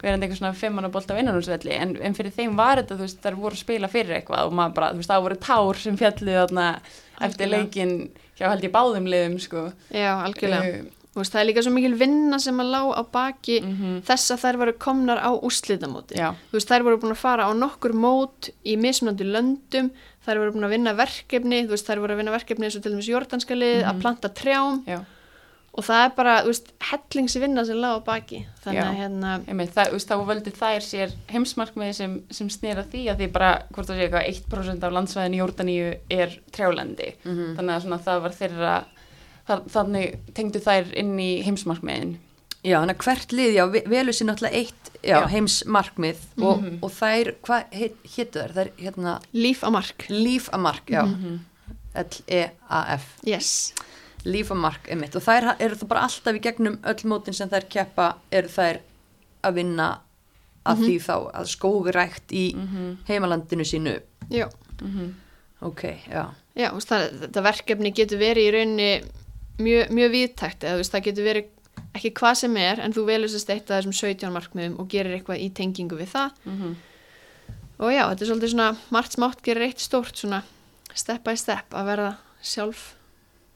[0.02, 3.40] verandi einhver svona fimmanabolt á innanúsvelli en, en fyrir þeim var þetta, þú veist, þær
[3.42, 6.68] voru að spila fyrir eitthvað og maður bara, þú veist, það voru tár sem þarna
[7.22, 7.96] eftir leikin
[8.38, 9.72] hjá held ég báðum liðum, sko.
[9.90, 10.84] Já, algjörlega.
[10.86, 14.02] Þú veist, það er líka svo mikil vinna sem að lá á baki Mhm.
[14.08, 15.32] þess að þær voru komnar á
[16.54, 19.92] veist, þær voru búin að fara á nokkur mót í mismunandi löndum,
[20.26, 22.92] þær voru búin að vinna verkefni, veist, þær voru að vinna verkefni eins og til
[22.94, 24.84] dæmis jordanska lið, að planta trjám.
[24.88, 25.00] Já,
[25.74, 28.46] og það er bara, þú veist, hellingsvinna sem lá á baki.
[28.64, 29.00] Þannig að Já.
[29.02, 33.32] hérna, einmitt, það, veist, þá völdu þær sér heimsmarkmiði sem, sem snera því að því
[33.32, 37.14] bara, hvort það sé eitthvað 1% af landsvæðin í Jórdaníu er trjálendi.
[37.24, 38.86] Þannig að svona, það var þeirra
[39.48, 42.18] þannig tengdu þær inn í heimsmarkmiðin.
[42.62, 45.28] Já, þannig að hvert lið, já, ve- velur sér náttúrulega eitt já, Já.
[45.34, 48.52] heimsmarkmið og, og þær, hvað héttu þær?
[48.60, 50.06] Þær, hérna, líf á mark.
[50.14, 51.02] Líf að mark, já.
[51.96, 53.74] L-E-A-F Yes.
[54.30, 55.16] Líf að mark, einmitt.
[55.18, 58.80] Og þær eru það bara alltaf í gegnum öll mótin sem þær keppa eru þær
[59.50, 59.88] að vinna
[60.70, 62.44] að því þá að skógurækt í
[63.10, 63.96] heimalandinu sínu.
[64.30, 64.46] Já.
[65.66, 65.82] ok,
[66.12, 66.28] já.
[66.54, 68.92] Já, það, þetta verkefni getur verið í rauninni
[69.66, 71.50] mjög, mjög viðtækt eða þú veist, það getur verið
[71.96, 75.18] ekki hvað sem er en þú velur sérst eitt af þessum 17 markmiðum og gerir
[75.18, 76.32] eitthvað í tengingu við það
[77.82, 80.44] og já, þetta er svolítið svona margt smátt gerir eitt stórt svona
[80.94, 82.10] step by step að verða
[82.46, 82.90] sjálf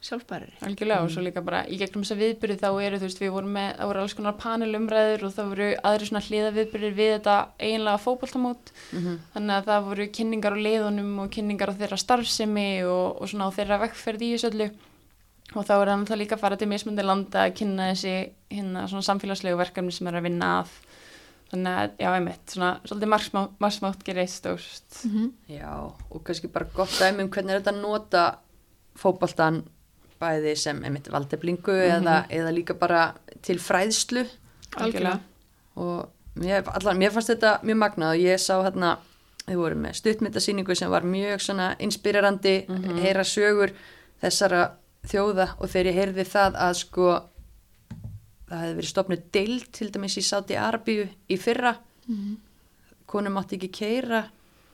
[0.05, 0.59] sjálfbærið.
[0.67, 3.55] Algjörlega og svo líka bara í gegnum þessa viðbyrði þá eru þú veist við vorum
[3.55, 7.37] með, það voru alls konar panelumræður og það voru aðri svona hliða viðbyrðir við þetta
[7.65, 9.15] eiginlega fótboltamót Mhm.
[9.33, 13.49] þannig að það voru kynningar á liðunum og kynningar á þeirra starfsemi og, og svona
[13.49, 14.69] á þeirra vekkferð í þessu öllu
[15.53, 18.13] og þá er það náttúrulega líka að fara til mismundi landa að kynna þessi
[18.51, 20.73] hérna svona samfélagslegu verkefni sem er að vinna að.
[21.51, 26.49] Þannig að já einmitt svona svolítið margsmátt, margsmátt gerir eitt stórt Mm Já, og kannski
[26.49, 28.23] bara gott dæmi um hvernig er þetta að nota
[28.97, 29.61] fótboltan
[30.19, 33.13] bæði sem einmitt valdeflingu eða, eða líka bara
[33.45, 34.25] til fræðslu.
[34.75, 35.19] Algjörlega.
[35.75, 36.09] og
[36.41, 38.95] mér, allan, mér fannst þetta mjög magnað og ég sá hérna
[39.45, 42.55] þau voru með stuttmyndasýningu sem var mjög svona inspirerandi,
[43.03, 43.75] heyra sögur
[44.23, 44.63] þessara
[45.11, 47.07] þjóða og þegar ég heyrði það að sko
[48.49, 51.75] það hefði verið stopnud deild til dæmis í Sáti Arabíu í fyrra
[53.09, 54.23] konum mátti ekki keira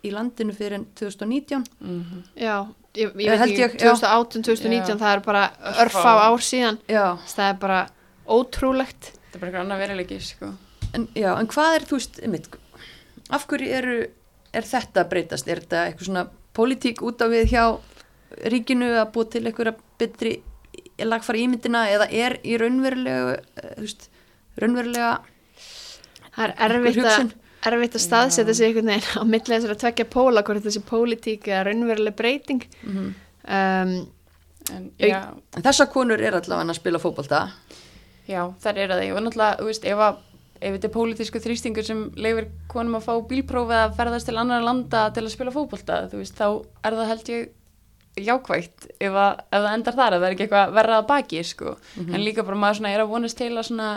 [0.04, 2.56] í landinu fyrir en 2019 mm Já,
[2.98, 3.92] ég, ég Ég veit ekki, ég- já.
[3.94, 5.00] 2018, 2019, Já.
[5.04, 5.86] það er bara Örfá.
[5.86, 6.78] örfá ár síðan.
[6.90, 7.80] já, Það er bara
[8.28, 9.12] ótrúlegt.
[9.12, 10.52] þetta er bara eitthvað annað veruleiki sko
[10.94, 12.48] en, já, en hvað er þú veist, einmitt,
[13.30, 14.00] af hverju eru
[14.54, 17.80] er þetta breytast, er þetta eitthvað svona pólitík út á við hjá
[18.54, 20.38] ríkinu að búa til einhverja betri
[21.02, 24.10] lagfara ímyndina eða er í raunverulega eh, þú veist,
[24.62, 25.12] raunverulega
[26.32, 27.34] Það er erfitt að,
[27.68, 31.50] erfitt að staðsetja sig einhvern veginn á milli þessar að tvekja póla hvort þessi pólitík
[31.52, 32.64] eða raunveruleg breyting.
[32.86, 33.12] mm
[33.42, 33.94] Um,
[34.70, 37.40] en já, en þessar konur er allavega að spila fótbolta?
[38.30, 39.06] Já, þar er það.
[39.16, 40.20] Og náttúrulega, þú veist, ef, að,
[40.60, 44.62] ef þetta er pólitísku þrýstingur sem leifir konum að fá bílprófið að ferðast til annar
[44.66, 46.48] landa til að spila fótbolta, þú veist, þá
[46.86, 47.50] er það held ég
[48.20, 51.44] jákvægt ef, að, ef það endar þar, að það er ekki eitthvað verrað að baki,
[51.48, 53.90] sko, en líka bara maður svona er að vonast til að svona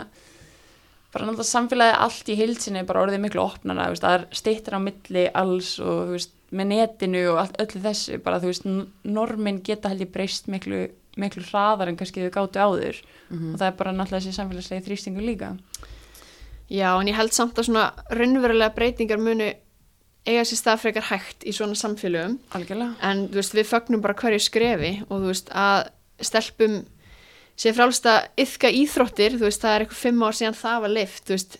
[1.15, 4.75] bara náttúrulega samfélagi allt í heilsinni bara orðið miklu opnara, þú veist, það er stýttir
[4.75, 8.67] á milli alls og veist, með netinu og allt, öllu þessu, bara þú veist
[9.03, 10.85] normin geta held ég breyst miklu
[11.19, 12.97] miklu hraðar en kannski þau gátu áður.
[13.53, 15.53] Og það er bara náttúrulega þessi samfélagslegi þrýstingur líka.
[16.67, 19.51] Já, en ég held samt að svona raunverulega breytingar munu
[20.25, 22.39] eiga sér stað frekar hægt í svona samfélögum.
[22.57, 25.89] algjörlega En veist, við fögnum bara hverju skrefi og þú veist, að
[26.25, 26.79] stelpum
[27.55, 30.95] sé frálst að yfka íþróttir, þú veist, það er eitthvað fimm ár síðan það var
[30.95, 31.59] lift, þú veist,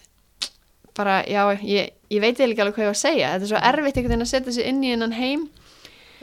[0.96, 3.62] bara, já, ég, ég veit ekki alveg hvað ég var að segja, þetta er svo
[3.70, 5.46] erfitt einhvern veginn að setja sig inn í hennan heim.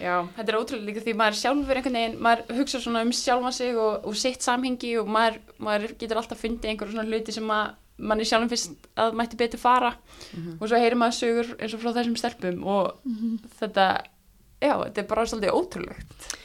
[0.03, 3.53] Já, þetta er ótrúlega líka því maður sjálfur einhvern veginn, maður hugsa svona um sjálfa
[3.55, 7.53] sig og, og sitt samhengi og maður, maður getur alltaf fundið einhverjum svona hluti sem
[7.55, 9.93] að manni sjálfum finnst að mætti betur fara.
[10.61, 12.97] Og svo heyrir maður sögur eins og frá þessum stelpum og
[13.61, 14.05] þetta,
[14.61, 16.39] já, þetta er bara svolítið ótrúlegt.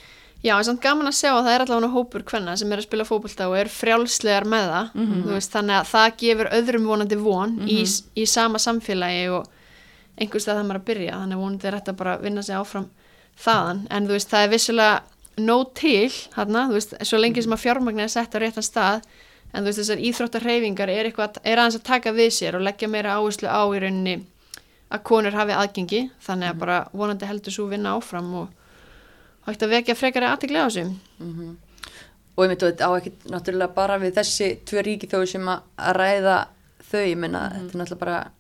[0.44, 2.86] Já, en samt gaman að sjá að það er allavega hópur hvenna sem er að
[2.86, 4.92] spila fótbolta og er frjálslegar með það,
[5.26, 7.80] þú veist, þannig að það gefur öðrum vonandi von í,
[8.16, 9.48] í sama samfélagi og
[10.18, 12.56] einhvers stað það maður að byrja, þannig að vonandi er þetta bara að vinna sig
[12.56, 12.88] áfram
[13.38, 15.02] þaðan, en þú veist, það er vissulega
[15.38, 18.00] nóg til, hérna, þú veist, svo lengi sem að fjármagn
[19.54, 23.18] en þú veist, þessar íþróttarhreyfingar er er aðeins að taka við sér og leggja meira
[23.18, 24.18] áherslu á í rauninni
[24.88, 28.48] að konur hafi aðgengi, þannig að bara vonandi heldur svo vinna áfram og
[29.48, 30.86] hægt að vekja frekari aðtegli á þessu.
[32.38, 35.48] og ég myndi að þetta á ekki náttúrulega bara við þessi tvö ríki þó sem
[35.48, 36.38] að ræða
[36.88, 38.32] þau, ég menna þetta er náttúrulega bara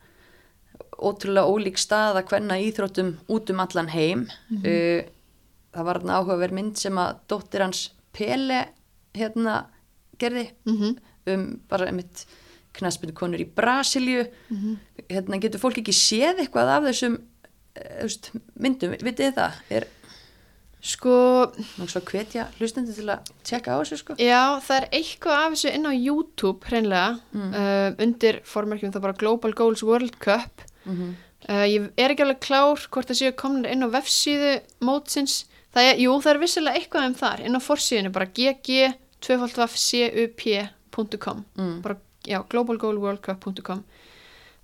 [0.97, 4.27] ótrúlega ólík stað að hvenna íþróttum út um allan heim.
[4.49, 5.05] Uh,
[5.73, 8.63] það var þarna áhugaverð mynd sem að dóttir hans Pele
[9.13, 9.67] hérna
[10.21, 10.97] gerði Mm
[11.27, 12.21] um bara einmitt
[12.77, 14.21] knaspinu konur í Brasilju
[15.09, 19.57] hérna getur fólk ekki séð eitthvað af þessum uh, veist, myndum, vitið það?
[19.69, 19.87] Er
[20.87, 21.51] Sko,
[22.07, 24.15] hvetja hlustendur til að tjekka á þessu sko?
[24.21, 29.19] já, það er eitthvað af þessu inn á YouTube hreinlega uh, undir formerkjum það bara
[29.19, 30.63] Global Goals World Cup.
[30.85, 31.15] Mm
[31.49, 34.53] uh, ég er ekki alveg klár hvort það séu komin inn á vefsíðu
[34.85, 35.45] mótsins,
[35.75, 38.31] það er, jú, það er vissilega eitthvað um þar, inn á forsíðinu bara
[39.21, 41.81] gg2cup.com Mm.
[41.81, 41.95] bara,
[42.27, 43.83] já, globalgoalworldcup.com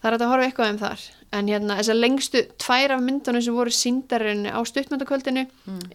[0.03, 0.99] það er að horfa eitthvað um þar.
[1.33, 5.45] En hérna, þessar lengstu tvær af myndunum sem voru síndarinnu á stuttmyndakvöldinu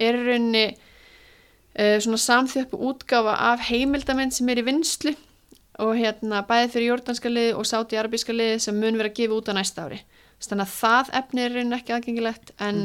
[0.01, 5.13] er í rauninni uh, svona samþjöppu útgáfa af heimildamind sem er í vinslu
[5.79, 9.49] og hérna bæði fyrir jórdanska liði og sáti-arabíska liði sem mun vera að gefa út
[9.53, 10.01] á næsta ári.
[10.41, 12.77] Þannig að það efni er í rauninni ekki aðgengilegt en,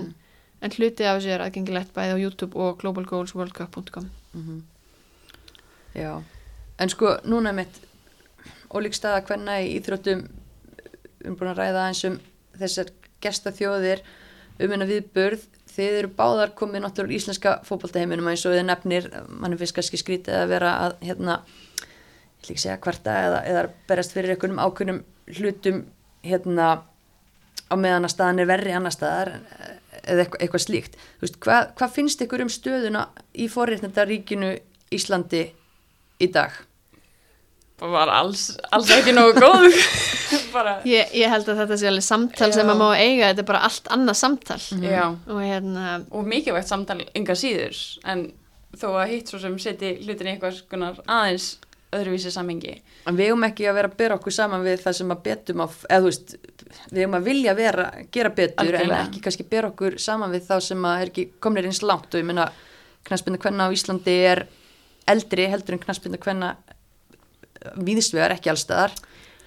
[0.62, 4.06] en hluti af þessu er aðgengilegt bæði á YouTube og globalgoalsworldcup.com
[5.94, 6.24] Já,
[6.80, 7.82] en sko núna mitt
[8.74, 12.16] ólík staða hvenna í íþróttum við erum búin að ræða eins um
[12.60, 12.89] þessar
[13.24, 14.02] gestaþjóðir
[14.60, 15.44] um hennar viðburð.
[15.74, 19.08] Þið eru báðar komið náttúrulega úr íslenska fótboltaheiminum eins og þið nefnir.
[19.30, 23.64] Mannum finnst kannski skrítið að vera að hérna, ég ætla ekki segja hvarta eða, eða
[23.89, 25.02] berast fyrir einhvernum ákveðnum
[25.38, 25.86] hlutum
[26.26, 26.68] hérna
[27.70, 29.34] á meðan að staðan er verri annar staðar
[30.04, 31.00] eða eitthvað, eitthvað slíkt.
[31.18, 34.54] Þú veist, hvað, hvað finnst ykkur um stöðuna í forréttindaríkinu
[34.94, 35.48] Íslandi
[36.24, 36.62] í dag?
[37.84, 39.66] var alls, alls ekki nógu góð
[40.56, 42.68] bara, Ég, ég held að þetta sé alveg samtal sem Já.
[42.70, 47.02] maður má eiga, þetta er bara allt annað samtal já og hérna, og mikilvægt samtal
[47.18, 47.82] yngar síður
[48.14, 48.24] en
[48.80, 51.50] þó að hitt svo sem seti hlutin í eitthvað aðeins
[51.94, 52.78] öðruvísi samhengi
[53.10, 55.60] En við eigum ekki að vera að bera okkur saman við það sem að betum
[55.62, 56.36] á, eða þú veist,
[56.88, 59.06] við eigum að vilja vera, gera betur en Algjörlega.
[59.10, 62.24] ekki kannski bera okkur saman við þá sem að er ekki komnir eins langt og
[62.24, 62.48] ég meina
[63.04, 64.46] knaspindu kvenna á Íslandi er
[65.10, 66.54] eldri heldur en knaspindu kvenna
[67.80, 68.93] víðsvegar ekki allstaðar.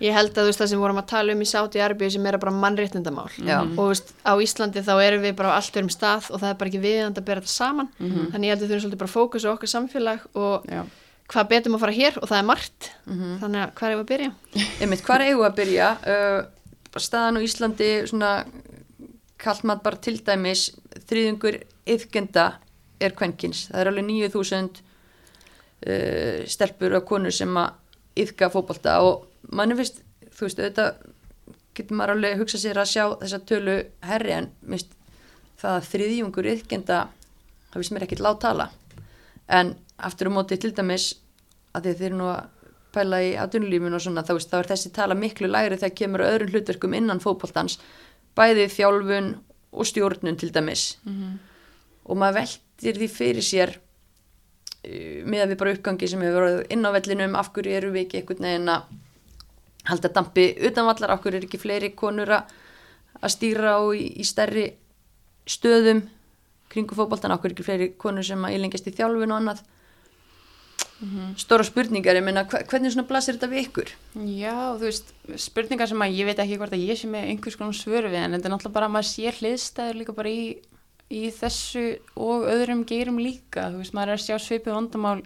[0.00, 2.26] ég held að þú veist það sem vorum að tala um í Sáti Arbíu sem
[2.28, 3.62] er bara mannréttindamál Já.
[3.62, 6.50] og þú veist, á Íslandi þá erum við bara á allt verum stað og það
[6.50, 9.00] er bara ekki viðand að bera þetta saman þannig ég held að við þurfum svolítið
[9.00, 10.82] bara að fókusa á okkar samfélag og já,
[11.32, 14.30] hvað betum að fara hér og það er margt þannig að hvað er að byrja?
[14.80, 15.88] Einmitt, hvað er að byrja?
[16.04, 16.40] Uh,
[17.00, 18.32] staðan á Íslandi, svona,
[19.40, 20.68] kallt maður bara til dæmis,
[21.09, 22.46] þriðungur yfgenda
[23.00, 23.66] er kvenkins.
[23.70, 24.82] Það er alveg 9000
[25.85, 28.99] uh, stelpur og konur sem að yfka fótbolta.
[29.05, 30.01] Og manni finnst,
[30.33, 31.05] þú veist, auðvitað
[31.77, 33.77] getur maður alveg hugsað sér að sjá þessa tölu
[34.09, 34.93] herri en mist,
[35.61, 37.01] það að þriðjungur yfgenda,
[37.68, 38.70] það finnst mér ekkit lág tala.
[39.47, 41.12] En aftur á móti til dæmis
[41.77, 42.53] að þeir eru nú að
[42.97, 46.24] pæla í atvinnulífinu og svona þá, veist, þá er þessi tala miklu lægri þegar kemur
[46.24, 47.77] að öðrum hlutverkum innan fótboltans
[48.37, 49.35] bæði þjálfun
[49.77, 50.97] og stjórnun til dæmis.
[52.09, 53.74] Og maður veltir því fyrir sér
[55.26, 58.07] með að við bara uppgangi sem hefur verið inn á vellinum af hverju eru við
[58.07, 58.91] ekki einhvern veginn að
[59.87, 64.66] halda dampi utanvallar, af hverju eru ekki fleiri konur að stýra á í, í stærri
[65.47, 66.05] stöðum
[66.72, 69.64] kringu fótboltan, af hverju eru ekki fleiri konur sem að ílengjast í þjálfun og annað
[71.37, 73.91] stóra spurningar, ég meina hvernig svona blasir þetta við ykkur?
[74.32, 75.11] já, þú veist
[75.45, 78.22] spurningar sem að ég veit ekki hvort að ég sé með einhvers konar svöru við
[78.22, 80.47] en þetta er náttúrulega bara að maður sé hliðstæður líka bara í,
[81.12, 81.84] í þessu
[82.18, 83.68] og öðrum geirum líka.
[83.70, 85.18] Þú veist, maður er að sjá svipið vandamál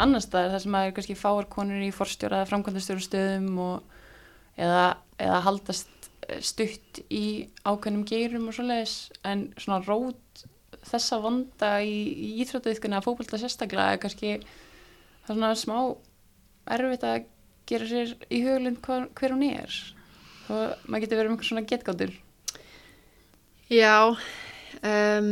[0.00, 3.98] annars staðar þar sem maður er kannski fáar konur í forstjóra eða framkvæmdastjóra stöðum og,
[4.56, 4.84] eða,
[5.20, 7.24] eða haldast eh, stutt í
[7.66, 8.96] ákveðnum geirum og svoleiðis.
[9.28, 10.46] En svona rót
[10.88, 14.32] þessa vanda í, í íþrótauðkuna að fókbalta sérstaklega er kannski
[15.26, 15.76] það svona smá
[16.70, 17.28] erfitt að
[17.68, 19.80] gera sér í huglind hver, hver hún er.
[20.50, 22.14] Og maður getur verið með einhver svona getgáttur
[23.70, 24.16] Já
[24.86, 25.30] um,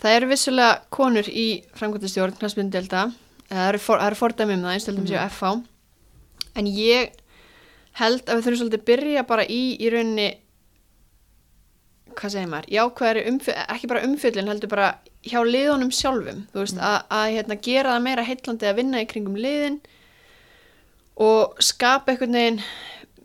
[0.00, 1.48] það eru vissulega konur í
[1.78, 3.08] framkvæmtastjórn knastmyndelda,
[3.50, 5.54] það eru, for, eru fordæmi um það eins til dæmis hjá FH
[6.60, 7.18] en ég
[8.00, 10.28] held að við þurfum svolítið að byrja bara í í rauninni
[12.18, 14.88] hvað segir maður, jákvæðari umfyll, ekki bara umfyllin heldur bara
[15.26, 19.08] hjá liðunum sjálfum, þú veist, að, að hérna, gera það meira heitlandi að vinna í
[19.10, 19.78] kringum liðin
[21.20, 22.62] og skapa einhvern veginn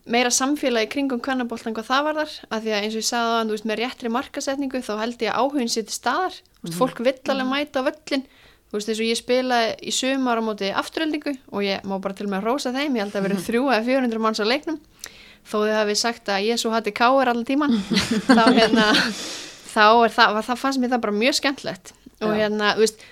[0.05, 3.35] meira samfélagi kringum kvennaboltan hvað það var þar, af því að eins og ég sagði
[3.35, 6.67] að þú veist, með réttri markasetningu þá held ég að áhugin sér til staðar, þú
[6.67, 8.25] veist, fólk vill alveg mæta á völlin,
[8.69, 12.17] þú veist, eins og ég spilaði í sumar á móti afturöldingu og ég má bara
[12.17, 14.79] til með að rósa þeim, ég held að verið þrjú eða 400 manns á leiknum,
[15.45, 17.73] þó þið hafi sagt að ég svo hati káir allir tíman
[18.37, 18.87] þá hérna
[19.75, 22.37] þá er það, það fannst mér það bara mjög skemmtlegt og Já.
[22.45, 23.03] hérna, þú veist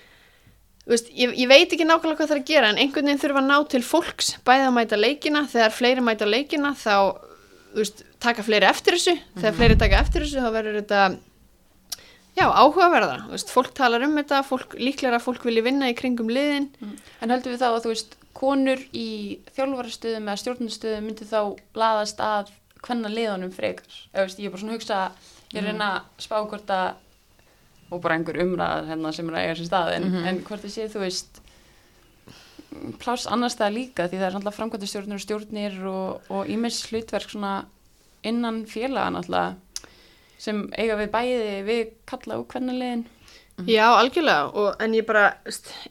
[0.90, 3.44] veist, ég, ég veit ekki nákvæmlega hvað það er að gera en einhvern veginn þurfa
[3.44, 6.96] að ná til fólks bæði að mæta leikina, þegar fleiri mæta leikina þá,
[7.78, 11.04] veist, taka fleiri eftir þessu, þegar fleiri taka eftir þessu þá verður þetta
[12.38, 16.32] já, áhugaverða, veist, fólk talar um þetta fólk, líklega að fólk vilja vinna í kringum
[16.34, 16.70] liðin.
[17.22, 19.08] En höldum við þá að þú veist, konur í
[19.54, 21.40] þjálfarastöðum eða stjórnustöðum myndi þá
[21.78, 22.52] laðast að
[22.84, 24.00] hvenna liðanum frekar?
[24.14, 25.00] Ég er bara svona hugsa,
[25.54, 26.98] ég er reyna að spá hvort að,
[27.94, 30.76] og bara einhver umræð hérna sem er að eiga sér stað, en, en hvort þið
[30.76, 31.42] séð, þú veist,
[33.02, 37.30] pláss annars staðar líka því það er náttúrulega framkvæmdastjórnir og stjórnir og, og ímis hlutverk
[37.30, 37.54] svona
[38.26, 39.84] innan félaga náttúrulega
[40.44, 43.06] sem eiga við bæði við kalla og hvenna liðin.
[43.70, 45.28] Já, algjörlega, og, en ég bara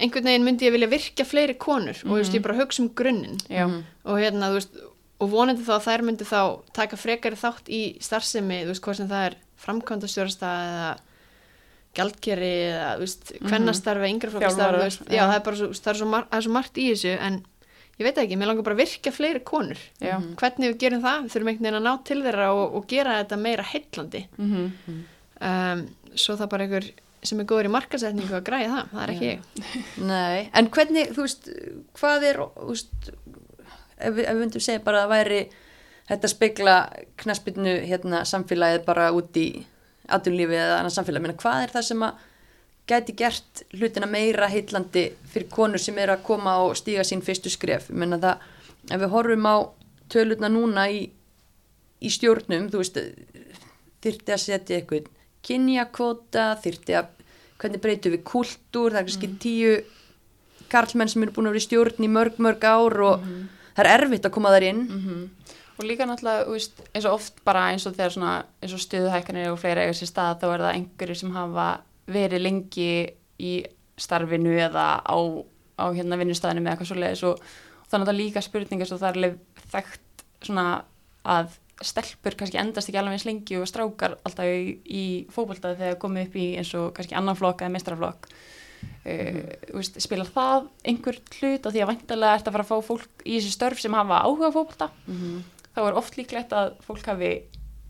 [0.02, 2.90] einhvern veginn myndi ég vilja virkja fleiri konur og þú veist, ég bara hugsa um
[2.98, 3.38] grunninn.
[3.46, 3.68] Já,
[4.02, 4.80] og hérna, þú veist,
[5.22, 6.40] og vonandi þá að þær myndi þá
[6.74, 10.90] taka frekari þátt í starfsemi, þú veist, hvað sem það er framkvæmdastjórastað eða
[11.96, 15.22] gjaldkeri eða, þú veist, kvennastarfi, yngreflokkastarfi, já.
[15.22, 17.38] það er bara svo, það er svo, mar það er svo margt í þessu, en
[17.98, 19.80] ég veit ekki, mér langar bara að virkja fleiri konur.
[20.00, 20.14] já.
[20.40, 23.18] Hvernig við gerum það, við þurfum einhvern veginn að ná til þeirra og, og gera
[23.22, 24.26] þetta meira heillandi.
[24.38, 25.02] Mm
[25.42, 25.80] Um,
[26.14, 26.84] svo það bara einhver
[27.26, 29.72] sem er góður í markasetningu að græja það, það er ekki ég.
[30.10, 31.48] Nei, en hvernig, þú veist,
[31.98, 33.10] hvað er, þú veist,
[33.98, 35.40] ef við, ef við myndum segja bara að væri
[36.10, 36.76] þetta spegla
[37.22, 39.46] knaspinu hérna samfélagið bara út í
[40.08, 42.28] atvinnlífi eða annað samfélag, menna hvað er það sem að
[42.90, 47.52] gæti gert hlutina meira heitlandi fyrir konur sem eru að koma og stíga sín fyrstu
[47.52, 48.42] skref, menna það,
[48.90, 49.56] ef við horfum á
[50.12, 51.06] tölutna núna í,
[52.02, 52.98] í stjórnum, þú veist,
[54.02, 55.10] þyrfti að setja eitthvað
[55.46, 57.10] kynjakvota, þyrfti að
[57.62, 59.72] hvernig breytum við kultúr, það er kannski tíu
[60.72, 63.26] karlmenn sem eru búin að vera í stjórn í mörg, mörg ár og
[63.76, 64.82] það er erfitt að koma þar inn
[65.78, 69.52] og líka náttúrulega, veist, eins og oft bara eins og þegar svona, eins og stuðuhækkanir
[69.52, 71.66] og fleira eiga sér stað, þá er það einhverju sem hafa
[72.12, 72.92] verið lengi
[73.42, 73.52] í
[74.00, 75.16] starfinu eða á,
[75.78, 79.10] á hérna vinnustæðinu með eitthvað svo leiðis og það er náttúrulega líka spurningar svo það
[79.10, 80.66] er alveg þekkt svona
[81.32, 85.04] að stelpur kannski endast ekki alveg eins lengi og strákar alltaf í, í
[85.34, 89.40] fókbaltaði þegar komið upp í eins og kannski annan flokk eða mestraflokk uh,
[89.78, 91.66] veist, spilar það einhver hlut?
[91.66, 94.22] Og því að væntalega ert að fara að fá fólk í þessi störf sem hafa
[94.26, 94.90] áhuga á fókbalta
[95.74, 97.32] þá er oft líklegt að fólk hafi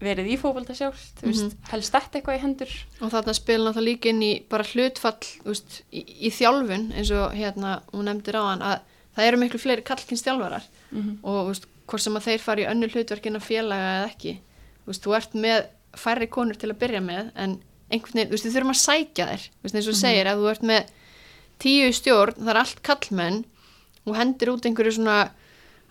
[0.02, 1.50] verið í fókbalta sjálf mm -hmm.
[1.70, 5.82] helst þetta eitthvað í hendur og þarna spila náttúrulega líka inn í bara hlutfall úst,
[5.92, 8.78] í, í þjálfun eins og hérna hún nefndir á hann að
[9.14, 11.18] það eru miklu fleiri kallkins þjálfarar mm -hmm.
[11.22, 14.40] og úst, hvort sem að þeir fari í önnu hlutverkina félaga eða ekki
[14.86, 17.60] úst, þú ert með færri konur til að byrja með en
[17.92, 20.06] einhvern veginn, þú veist, þið þurfum að sækja þér veist, eins og mm -hmm.
[20.06, 20.82] segir, ef þú ert með
[21.58, 23.44] tíu stjórn, það er allt kallmenn
[24.06, 25.30] og hendir út einhverju svona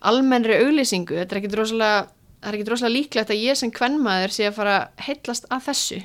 [0.10, 2.02] almennri auglýsingu, þetta er ekkit rosalega
[2.42, 4.76] það er ekkit rosalega líklegt að ég sem kvennmaður sé að fara
[5.06, 6.02] heillast að þessu.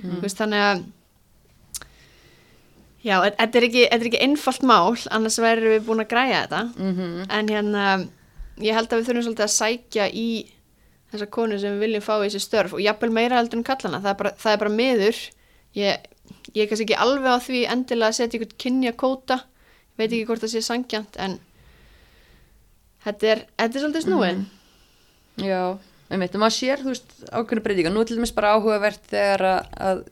[0.00, 0.20] Mm.
[0.22, 0.84] veist, þannig að
[3.02, 6.62] já, e- þetta er ekki, ekki einfalt mál, annars verðum við búin að græja þetta.
[6.78, 7.84] Mm en hérna
[8.60, 10.30] ég held að við þurfum svolítið að sækja í
[11.10, 14.00] þessa konu sem við viljum fá í þessi störf og jafnvel meira heldur en kallana
[14.04, 15.20] það er bara, það er bara miður.
[15.74, 16.08] Ég,
[16.54, 19.40] ég er kannski ekki alveg á því endilega að setja ykkur kynja kóta
[19.98, 21.38] veit ekki hvort það sé sangjant en
[23.04, 24.48] þetta er, þetta er svolítið snúin
[25.40, 25.78] Já,
[26.10, 27.92] við veitum að sér, þú veist, ákveðna breytinga.
[27.94, 30.02] Nú er til dæmis bara áhugavert þegar að, að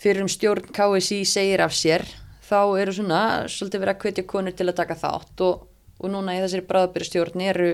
[0.00, 2.06] fyrir um stjórn KSI segir af sér,
[2.46, 5.44] þá eru svona svolítið verið að hvetja konur til að taka þátt.
[5.46, 5.66] Og,
[6.00, 7.70] og núna í þessari bráðbyrjastjórn eru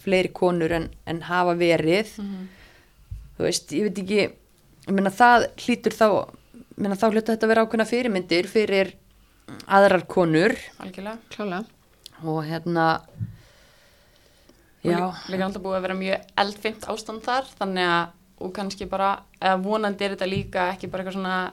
[0.00, 2.14] fleiri konur en, en hafa verið.
[3.36, 4.22] Þú veist, ég veit ekki,
[4.88, 6.06] ég meina það hlýtur þá,
[6.56, 8.96] ég meina þá hlýtur þetta að vera ákveðna fyrirmyndir fyrir
[9.70, 10.56] aðrar konur.
[10.82, 11.68] Algjörlega klálega
[12.24, 12.86] og hérna,
[14.84, 14.96] já.
[15.08, 19.18] og líka alltaf búið að vera mjög eldfimt ástand þar þannig að og kannski bara,
[19.36, 21.52] eða vonandi er þetta líka ekki bara eitthvað svona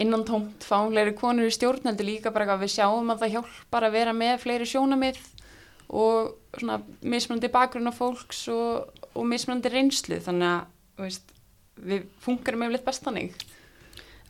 [0.00, 3.86] innan tómt fángleiri konur í stjórn heldur líka bara að við sjáum að það hjálpar
[3.86, 5.18] að vera með fleiri sjónamið
[5.92, 11.34] og svona mismunandi bakgrunn á fólks og, og mismunandi reynslu þannig að veist,
[11.76, 13.36] við funkarum yfirleitt best þannig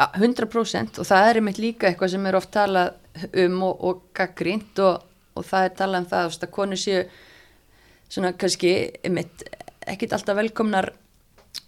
[0.01, 2.97] Ja, 100% og það er einmitt líka eitthvað sem er oft talað
[3.45, 5.05] um og, og gaggrínt og,
[5.37, 7.05] og það er talað um það veist, að konur séu
[8.13, 8.73] svona kannski
[9.05, 9.47] einmitt
[9.89, 10.91] ekkit alltaf velkomnar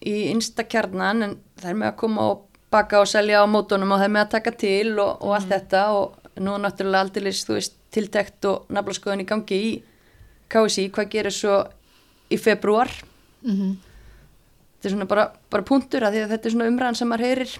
[0.04, 2.44] í instakjarnan en það er með að koma og
[2.74, 5.50] baka og selja á mótunum og það er með að taka til og, og allt
[5.52, 5.82] þetta.
[5.94, 9.74] Og nú er náttúrulega aldrei þú veist tiltekt og naflaskoðun í gangi í
[10.50, 11.60] KSI, hvað gerir svo
[12.30, 12.90] í februar
[13.44, 13.74] mm
[14.84, 17.52] þetta er svona bara, bara punktur að að þetta er svona umræðan sem maður heyrir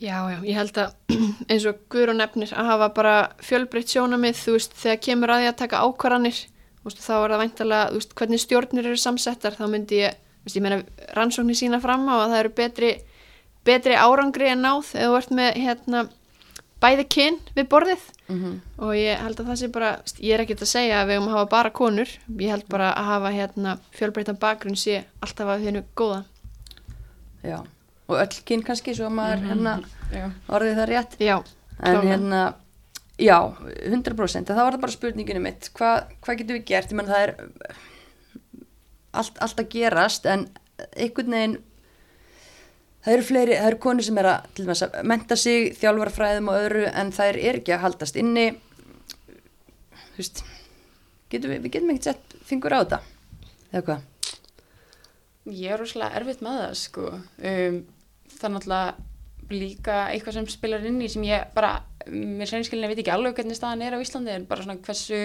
[0.00, 1.16] Já, já, ég held að
[1.52, 5.42] eins og Guður og nefnir að hafa bara fjölbreytt sjónamið, þú veist, þegar kemur að
[5.42, 6.38] því að taka ákvarðanir,
[6.80, 10.14] þú veist, þá er það væntalega, þú veist, hvernig stjórnir eru samsettar, þá myndi ég,
[10.40, 10.78] þú veist, ég meina
[11.18, 12.92] rannsóknir sína fram á að það eru betri,
[13.68, 16.02] betri árangri en náð eða ert með, hérna,
[16.80, 18.54] bæði kyn við borðið mm -hmm.
[18.80, 21.28] og ég held að það sé bara, ég er ekkert að segja að við um
[21.28, 26.24] að hafa bara konur, ég held bara að hafa, hérna, fjölbreyttan bakgrunn sé alltaf að.
[27.40, 27.64] Já,
[28.10, 29.76] og öll kyn kannski svo að maður hérna
[30.10, 30.26] Já.
[30.50, 31.16] orðið það rétt.
[31.22, 31.36] Já,
[31.80, 32.42] en hérna,
[33.20, 33.38] já,
[33.88, 37.10] 100% en þá var það bara spurninginu mitt hvað hva getum við gert, ég menn
[37.10, 37.34] það er
[39.16, 40.46] allt, allt að gerast en
[40.96, 41.58] einhvern veginn
[43.04, 46.50] það eru fleiri, það eru konur sem er að til dæmis að menta sig, þjálfarfræðum
[46.52, 48.46] og öðru en það er, er ekki að haldast inni.
[50.10, 50.42] Þú veist
[51.32, 53.00] getum við, við getum ekkert sett fingur á þetta
[53.70, 54.06] eða hvað?
[55.50, 57.06] Ég er rosalega erfitt með það sko.
[57.50, 57.80] um,
[58.40, 59.08] það er náttúrulega
[59.50, 61.80] líka eitthvað sem spilar inn í sem ég bara,
[62.10, 65.20] mér seinskilinni veit ekki alveg hvernig staðan er á Íslandi en bara svona hversu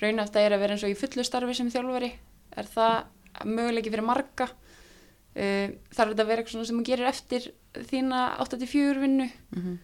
[0.00, 2.10] raunæft það er að vera eins og í fullu starfi sem þjálfari
[2.58, 7.12] er það möguleiki fyrir marga uh, þarf þetta að vera eitthvað svona sem þú gerir
[7.12, 7.46] eftir
[7.92, 9.78] þína 84 vinnu mm -hmm.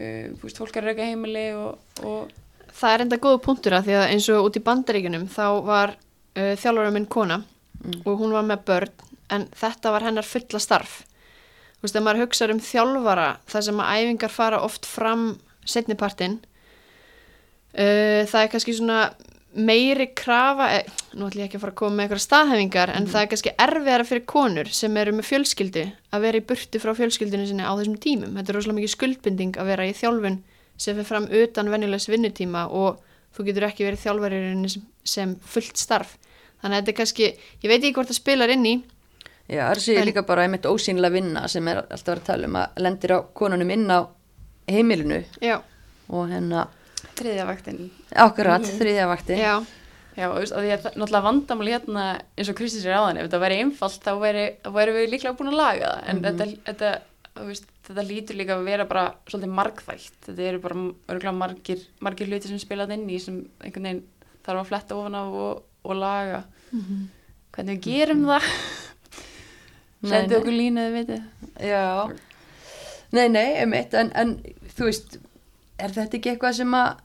[0.00, 2.34] uh, þú veist, fólk er rauka heimili og, og
[2.76, 5.94] Það er enda góða punktur að því að eins og út í bandaríkunum þá var
[6.36, 7.38] uh, þjálfara minn kona
[8.04, 8.92] og hún var með börn
[9.32, 11.04] en þetta var hennar fulla starf.
[11.86, 15.26] Þú veist, ef maður hugsaður um þjálfara þar sem að æfingar fara oft fram
[15.62, 16.40] setnipartin
[17.78, 19.00] uh, það er kannski svona
[19.56, 23.06] meiri krafa, eh, nú ætlum ég ekki að fara að koma með eitthvað staðhæfingar en
[23.08, 26.92] það er kannski erfiðara fyrir konur sem eru með fjölskyldu að vera í burtu frá
[26.98, 28.34] fjölskyldinu sinni á þessum tímum.
[28.36, 30.36] Þetta er rosalega mikið skuldbinding að vera í þjálfun
[30.76, 33.00] sem fyrir fram utan venjulegs vinnutíma og
[33.36, 36.18] þú getur ekki verið þjálfaririnn sem, sem fullt starf.
[36.60, 37.32] Þannig að þetta er kannski,
[37.62, 38.76] ég veit ekki hvort það spilar inn í
[39.46, 42.46] Já, það sé En- líka bara einmitt ósýnilega vinna sem er alltaf verið að tala
[42.50, 44.00] um að lendir á konunum inn á
[44.68, 45.24] heimilinu.
[45.40, 45.60] Já,
[46.10, 46.66] og hérna
[47.16, 47.90] þriðja vaktin.
[48.14, 49.64] Akkurat þriðja vakti já,
[50.16, 52.04] Já, og þú veist, að því að náttúrulega vandamál hérna
[52.38, 54.44] eins og Kristi sér áðan, ef þetta væri einfalt þá væri,
[54.96, 55.98] við líklega búin að laga það.
[56.08, 56.92] En þetta, þetta,
[57.36, 60.78] þú veist, þetta lítur líka að vera bara svolítið margþægt þetta eru bara
[61.12, 64.02] örgulega margir, margir hluti sem spilað inn í sem einhvern veginn
[64.46, 66.40] þarf að fletta ofan af og, og laga.
[67.52, 68.48] Hvernig við gerum það
[70.12, 70.38] Nei.
[70.38, 71.84] okkur línu eða vitið Já,
[73.16, 74.36] nei, nei, einmitt, en, en
[74.76, 75.18] þú veist,
[75.80, 77.02] er þetta ekki eitthvað sem að,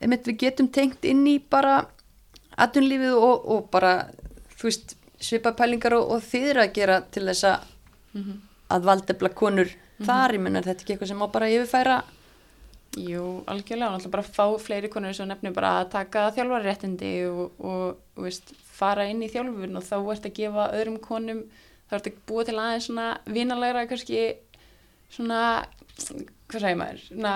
[0.00, 1.84] einmitt, við getum tengt inn í bara
[2.60, 3.94] atvinnlífið og, og bara,
[4.56, 7.68] þú veist, svipapælingar og, og þýðir að gera til þess að,
[8.72, 12.00] að valdefla konur þar, ég menn, er þetta ekki eitthvað sem má bara yfirfæra?
[12.98, 18.00] Jú, algjörlega, náttúrulega bara fá fleiri konur sem nefnir bara að taka þjálfarréttindi og, og,
[18.16, 18.50] og veist,
[18.80, 21.44] fara inn í þjálfurinn og þá ert að gefa öðrum konum,
[21.90, 24.20] þá ert að búa til aðeins svona vinalegra kannski
[25.10, 25.40] svona,
[26.50, 27.32] hvað segir maður, svona,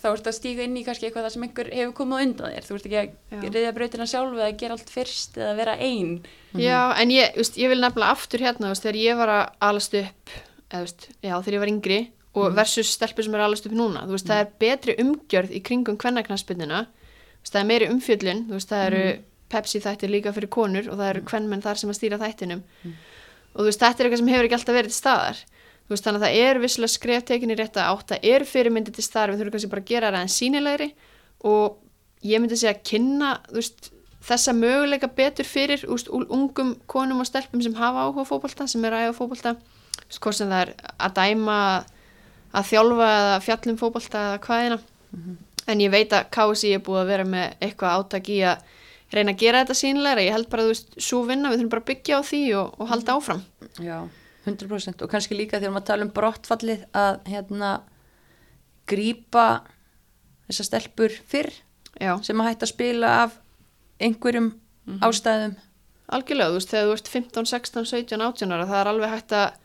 [0.00, 2.66] þá ert að stíga inn í kannski eitthvað það sem einhver hefur komið undan þér,
[2.66, 6.12] þú ert ekki að reyða brautina sjálf eða gera allt fyrst eða vera ein.
[6.54, 9.96] já, en ég, veist, ég vil nefnilega aftur hérna, veist, þegar ég var að alast
[10.02, 12.00] upp, eða, veist, já, þegar ég var yngri
[12.36, 15.98] og versus stelpur sem er alast upp núna, veist, það er betri umgjörð í kringum
[16.02, 16.84] kvennaknarsbyndina,
[17.46, 19.06] það er meiri veist, það eru
[19.46, 22.64] Pepsi þættir líka fyrir konur og það eru kvennmenn þar sem að stýra þættinum
[23.56, 25.40] og þú veist, þetta er eitthvað sem hefur ekki alltaf verið til staðar.
[25.86, 28.92] Þú veist, þannig að það er vissulega skref tekinni rétt að átt, það eru fyrirmyndi
[28.96, 30.88] til staðar við þurfum kannski bara að gera það en sínilegri
[31.46, 31.76] og
[32.26, 33.90] ég myndi segja að kynna veist,
[34.26, 38.30] þessa möguleika betur fyrir þú veist, ú- ungum konum og stelpum sem hafa áhuga á
[38.32, 39.54] fótbolta, sem eru að æfa fótbolta.
[39.96, 40.74] Þú veist, hvort sem það er
[41.06, 41.58] að dæma
[42.56, 44.80] að þjálfa eða fjallum fótbolta eða hvaðina
[45.66, 48.66] en ég veit að KSI er búið að vera með eitthvað átak í að
[49.18, 51.84] reyna að gera þetta sínilegra, ég held bara þú veist, svo vinna, við þurfum bara
[51.84, 53.44] að byggja á því og, og halda áfram.
[53.82, 53.98] Já,
[54.46, 57.70] 100% og kannski líka þegar maður tala um brottfallið að hérna
[58.86, 59.46] grípa
[60.46, 61.50] þessar stelpur fyrr
[61.96, 63.36] Já, sem að hætta að spila af
[64.02, 64.50] einhverjum
[65.04, 65.54] ástæðum.
[66.12, 69.34] Algjörlega, þú veist, þegar þú ert 15, 16, 17, 18 ára, það er alveg hægt
[69.34, 69.56] að,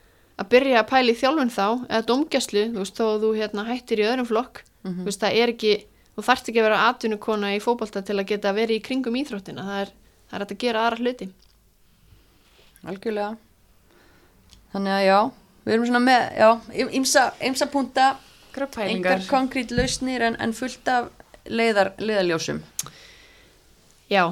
[0.41, 3.66] að byrja að pæla í þjálfun þá, eða domgæslu, þú veist, þó að þú hérna
[3.68, 5.74] hættir í öðrum flokk, þú veist, það er ekki,
[6.16, 9.68] þú þarft ekki að vera atvinnukona í fótbolta til að geta verið í kringum íþróttina,
[9.68, 9.93] það er,
[10.32, 11.30] það er að gera aðra hluti.
[12.82, 13.32] algjörlega.
[14.72, 15.20] Þannig að já,
[15.66, 16.49] við erum svona með já,
[16.99, 18.07] ymsa, ymsa punta
[18.55, 19.18] Gröppælingar.
[19.20, 21.12] engar konkrét lausnir en, en fullt af
[21.45, 22.62] leiðar, leiðarljósum.
[24.12, 24.26] Já,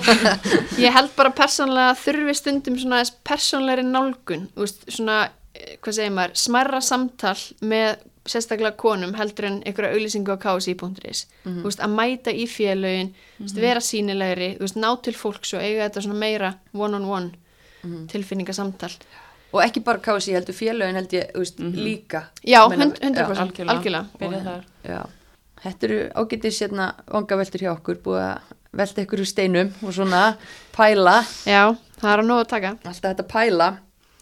[0.84, 5.16] ég held bara persónlega að þurfi stundum svona þess persónlegri nálgun, þú veist, svona,
[5.56, 11.24] eh, hvað segir maður, smarra samtal með sérstaklega konum heldur en einhverja auðlýsingu á ksi.is,
[11.44, 15.54] þú veist, að mæta í félögin, þú veist, vera sínilegri, þú veist, ná til fólks
[15.56, 17.32] og eiga þetta svona meira one-on-one
[18.10, 18.90] tilfinningasamtal.
[19.52, 22.22] og ekki bara kási, heldur félögin held ég veist, líka.
[22.44, 24.04] Já, Meina, hund- 100%, algjörlega.
[24.20, 25.06] algjörlega.
[25.62, 28.38] Þetta eru ágætis hérna vangaveltur hjá okkur búið að
[28.78, 30.36] velta ykkur úr steinum og svona
[30.76, 31.24] pæla.
[31.48, 32.70] Já, það er að nóg að taka.
[32.84, 33.70] alltaf þetta pæla.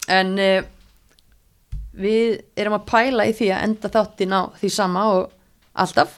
[0.07, 0.63] En uh,
[1.97, 5.31] við erum að pæla í því að enda þáttin á því sama og
[5.77, 6.17] alltaf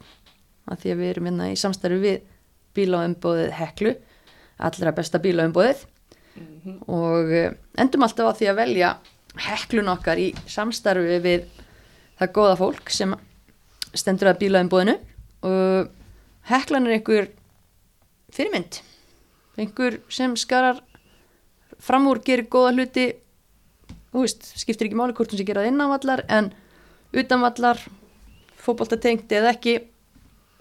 [0.70, 2.20] að því að við erum hérna í samstarfi við
[2.78, 3.94] bíláumbóðið Heklu
[4.60, 5.86] allra besta bíláumbóðið
[6.88, 8.92] og uh, endum alltaf á því að velja
[9.40, 11.48] Heklun okkar í samstarfi við
[12.20, 13.16] það góða fólk sem
[13.96, 14.98] stendur að bíláumbóðinu
[15.48, 15.90] og
[16.50, 17.32] Heklan er einhver
[18.36, 18.82] fyrirmynd
[19.60, 20.80] einhver sem skarar
[21.80, 23.08] fram úr gerir góða hluti
[24.14, 26.52] veist, skiptir ekki máli hvort hún sé gera það innanvallar en
[27.14, 27.82] utanvallar
[28.60, 29.76] fótboltatengt eða ekki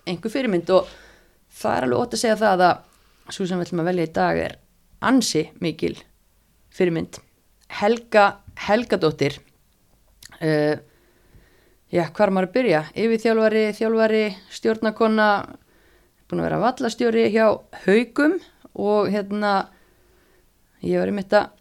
[0.08, 0.70] einhver fyrirmynd.
[0.72, 0.88] Og
[1.60, 4.12] það er alveg ótt að segja það að svo sem við ætlum að velja í
[4.18, 4.58] dag er
[5.08, 5.94] ansi mikil
[6.74, 7.20] fyrirmynd.
[7.78, 8.26] Helga
[8.58, 9.36] Helgadóttir
[10.40, 10.76] uh,
[11.92, 12.82] já, hvað er maður að byrja?
[12.96, 14.22] Yfir þjálfari, þjálfari,
[14.56, 15.28] stjórnakonna
[16.28, 17.46] búin að vera vallastjóri hjá
[17.84, 18.38] Haugum
[18.78, 19.52] og hérna
[20.84, 21.54] ég var einmitt að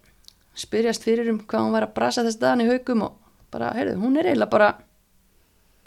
[0.57, 3.15] spyrjast fyrir um hvað hún var að brasa þess dagan í Haugum og
[3.53, 4.69] bara, heyrðu, hún er eiginlega bara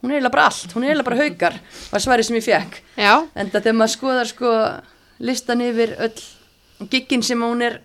[0.01, 1.59] hún er eiginlega bara allt, hún er eiginlega bara Haugar
[1.91, 4.53] var svarið sem ég fekk Já, en þegar maður skoðar sko
[5.21, 7.81] listan yfir öll giggin sem hún er,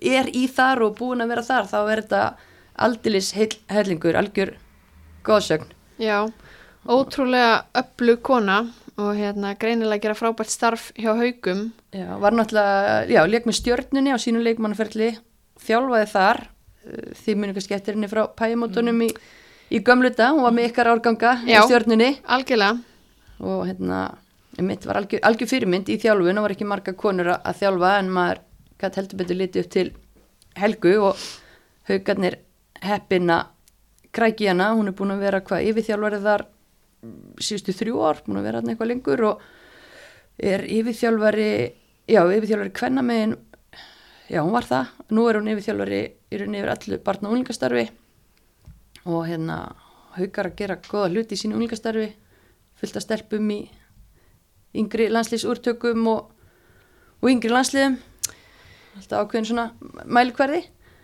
[0.00, 2.24] er í þar og búin að vera þar þá er þetta
[2.86, 4.56] aldilis heil, hellingur, algjör
[5.26, 6.26] góðsögn Já,
[6.84, 8.66] ótrúlega öflug kona
[8.96, 11.70] og hérna greinilega gera frábært starf hjá haugum.
[11.92, 15.10] Já, var náttúrulega, já, leik með stjörnunni á sínu leikmannaferli,
[15.62, 16.42] þjálfaði þar,
[16.86, 19.10] eh, þið muni kannski eftir henni frá pæjumótunum í,
[19.70, 21.62] í gömluta, hún var með ykkar árganga í Já.
[21.66, 22.10] stjörnunni.
[22.24, 22.80] Algjörlega,
[23.40, 24.02] og hérna,
[24.58, 27.92] mitt var algjör, algjör fyrirmynd í þjálfun og var ekki marga konur að, að þjálfa
[28.00, 28.42] en maður
[28.80, 29.88] gæti heldur betur litið upp til
[30.56, 31.24] Helgu og
[31.90, 32.38] haugarnir
[32.80, 33.42] heppina
[34.16, 38.40] kræki hana, hún er búin að vera hvað yfirþjálfarið þar mm, síðustu þrjú ár, búin
[38.40, 39.42] að vera hann eitthvað lengur og
[40.36, 41.50] er yfirþjálfari
[42.08, 43.36] já, yfirþjálfari kvennamegin
[44.30, 47.86] já, hún var það, nú er hún yfirþjálfari í rauninni yfir allu barna og úlingastarfi
[49.06, 49.58] og hérna
[50.16, 52.08] haugar að gera goða hluti í sínu úlingastarfi
[52.80, 53.60] fullt að stelpum í
[54.76, 56.32] yngri landslýsúrtökum og,
[57.22, 57.96] og yngri landsliðum.
[58.96, 59.70] Alltaf ákveðin svona
[60.04, 60.62] mælikverði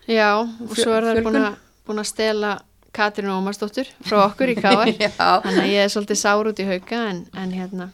[0.09, 1.43] Já, og svo er það búin
[1.87, 2.53] búin að stela
[2.93, 5.11] Katrín Ómarsdóttur frá okkur í Já.
[5.17, 7.91] þannig að ég er svolítið sár út í hauka en, en hérna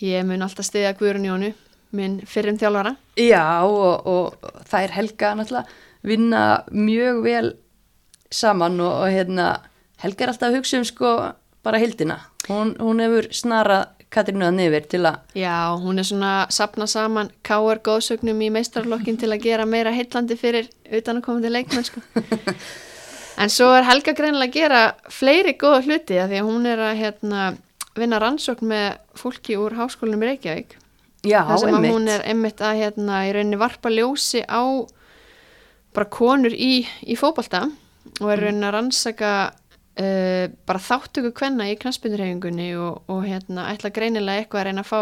[0.00, 1.52] ég mun alltaf stiðja Guðrun Jónu
[1.96, 7.52] minn fyrrum þjálfara Já og, og það er Helga náttúrulega vinna mjög vel
[8.30, 9.50] saman og, og hérna
[10.02, 11.12] Helga er alltaf að hugsa um sko
[11.66, 12.20] bara hildina.
[12.48, 16.86] Hún, hún hefur snarað Katrínu að nefir til að Já, hún er svona að sapna
[16.88, 21.52] saman Káar góðsögnum í meistarlokkin til að gera meira heitlandi fyrir utan að koma til
[21.52, 22.00] leikmenn sko.
[23.42, 24.82] en svo er Helga greinilega að gera
[25.12, 27.42] fleiri góða hluti af því að hún er að hérna,
[27.98, 30.78] vinna rannsókn með fólki úr háskólinum í Reykjavík
[31.28, 34.62] Já, þar sem að hún er einmitt að hérna, í rauninni varpa ljósi á
[35.96, 37.66] bara konur í, í fótbolta
[38.18, 43.68] og er í rauninni að rannsaka uh, bara þáttöku kvenna í knaspindurhefingunni og, og hérna,
[43.72, 45.00] ætla greinilega eitthvað að reyna að fá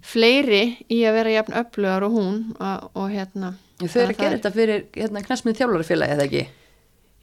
[0.00, 4.36] fleiri í að vera jafn öflugar og hún og, og hérna Þau eru að gera
[4.36, 6.42] þetta fyrir hérna, knastmið þjálfarafélagi eða ekki?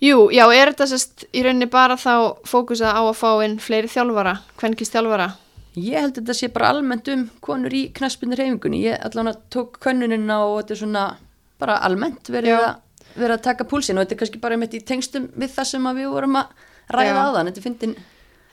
[0.02, 3.90] Jú, já, er þetta sérst í rauninni bara þá fókusa á að fá inn fleiri
[3.90, 5.32] þjálfara, kvenkist þjálfara
[5.78, 8.82] Ég held að þetta sé bara almennt um konur í knastmyndir reyfingunni.
[8.88, 11.06] Ég allan að tók könnunina og þetta er svona
[11.62, 12.70] bara almennt verið að,
[13.16, 15.90] verið að taka púlsinn og þetta er kannski bara einmitt í tengstum við það sem
[15.90, 17.22] að við vorum að ræða Já.
[17.22, 17.52] á þann.
[17.52, 17.98] Þetta er fyndin,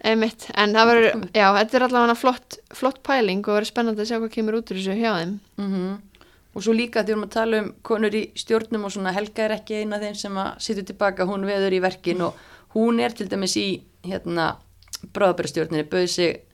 [0.05, 4.11] Einmitt, en það verður, já, þetta er allavega flott, flott pæling og verður spennandi að
[4.11, 5.39] sjá hvað kemur út úr þessu hjá þeim.
[5.57, 5.95] mm
[6.55, 9.47] og svo líka þegar við erum að tala um konur í stjórnum og svona Helga
[9.47, 12.39] er ekki eina af þeim sem að sitja tilbaka, hún veður í verkin og
[12.77, 13.67] hún er til dæmis í
[14.07, 14.53] hérna
[16.07, 16.45] sig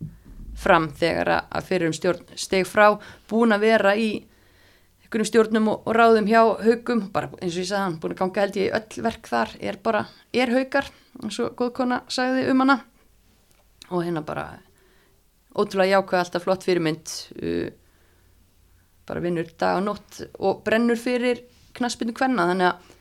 [0.61, 2.91] fram þegar að- fyrir um stjórn steg frá,
[3.31, 4.09] búin að vera í
[5.03, 8.21] einhverjum stjórnum og, og ráðum hjá haugum, bara eins og ég sagði hann búin að
[8.23, 10.91] ganga held ég öll verk þar er bara, er haugar,
[11.23, 12.79] eins og góðkona sagði um hana.
[13.91, 14.45] Og hérna bara
[15.59, 17.11] ótrúlega jákvæð alltaf flott fyrirmynd
[17.43, 17.71] uh,
[19.09, 21.41] bara vinnur dag og nótt og brennur fyrir
[21.75, 22.93] knaspinu kvenna þannig að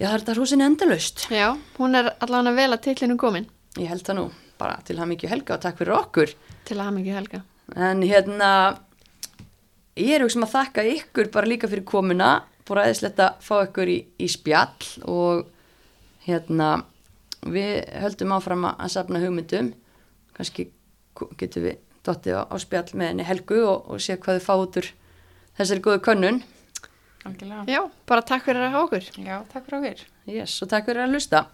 [0.00, 1.24] já, það er þetta húsinni endalaust.
[1.32, 1.46] Já,
[1.78, 3.48] hún er allavega vel að tillinu komin.
[3.80, 4.26] Ég held það nú,
[4.60, 6.34] bara til hann mikið helga og takk fyrir okkur
[6.68, 7.42] til hafa mikið helga.
[7.76, 8.52] en hérna
[9.98, 12.30] ég er auðvitað að þakka ykkur bara líka fyrir komuna
[12.68, 15.46] búið aðeinslegt að fá ykkur í, í spjall og
[16.26, 16.70] hérna
[17.48, 19.72] við höldum áfram að safna hugmyndum
[20.36, 20.68] kannski
[21.40, 24.54] getum við dottið á, á spjall með henni helgu og, og sé hvað þið fá
[24.56, 24.90] út úr
[25.58, 26.42] þessari góðu könnun
[27.20, 27.66] Algjörlega.
[27.68, 29.08] Já, bara takk fyrir að hafa okkur.
[29.20, 30.04] Já, takk fyrir okkur.
[30.32, 31.44] yes, og takk fyrir að hlusta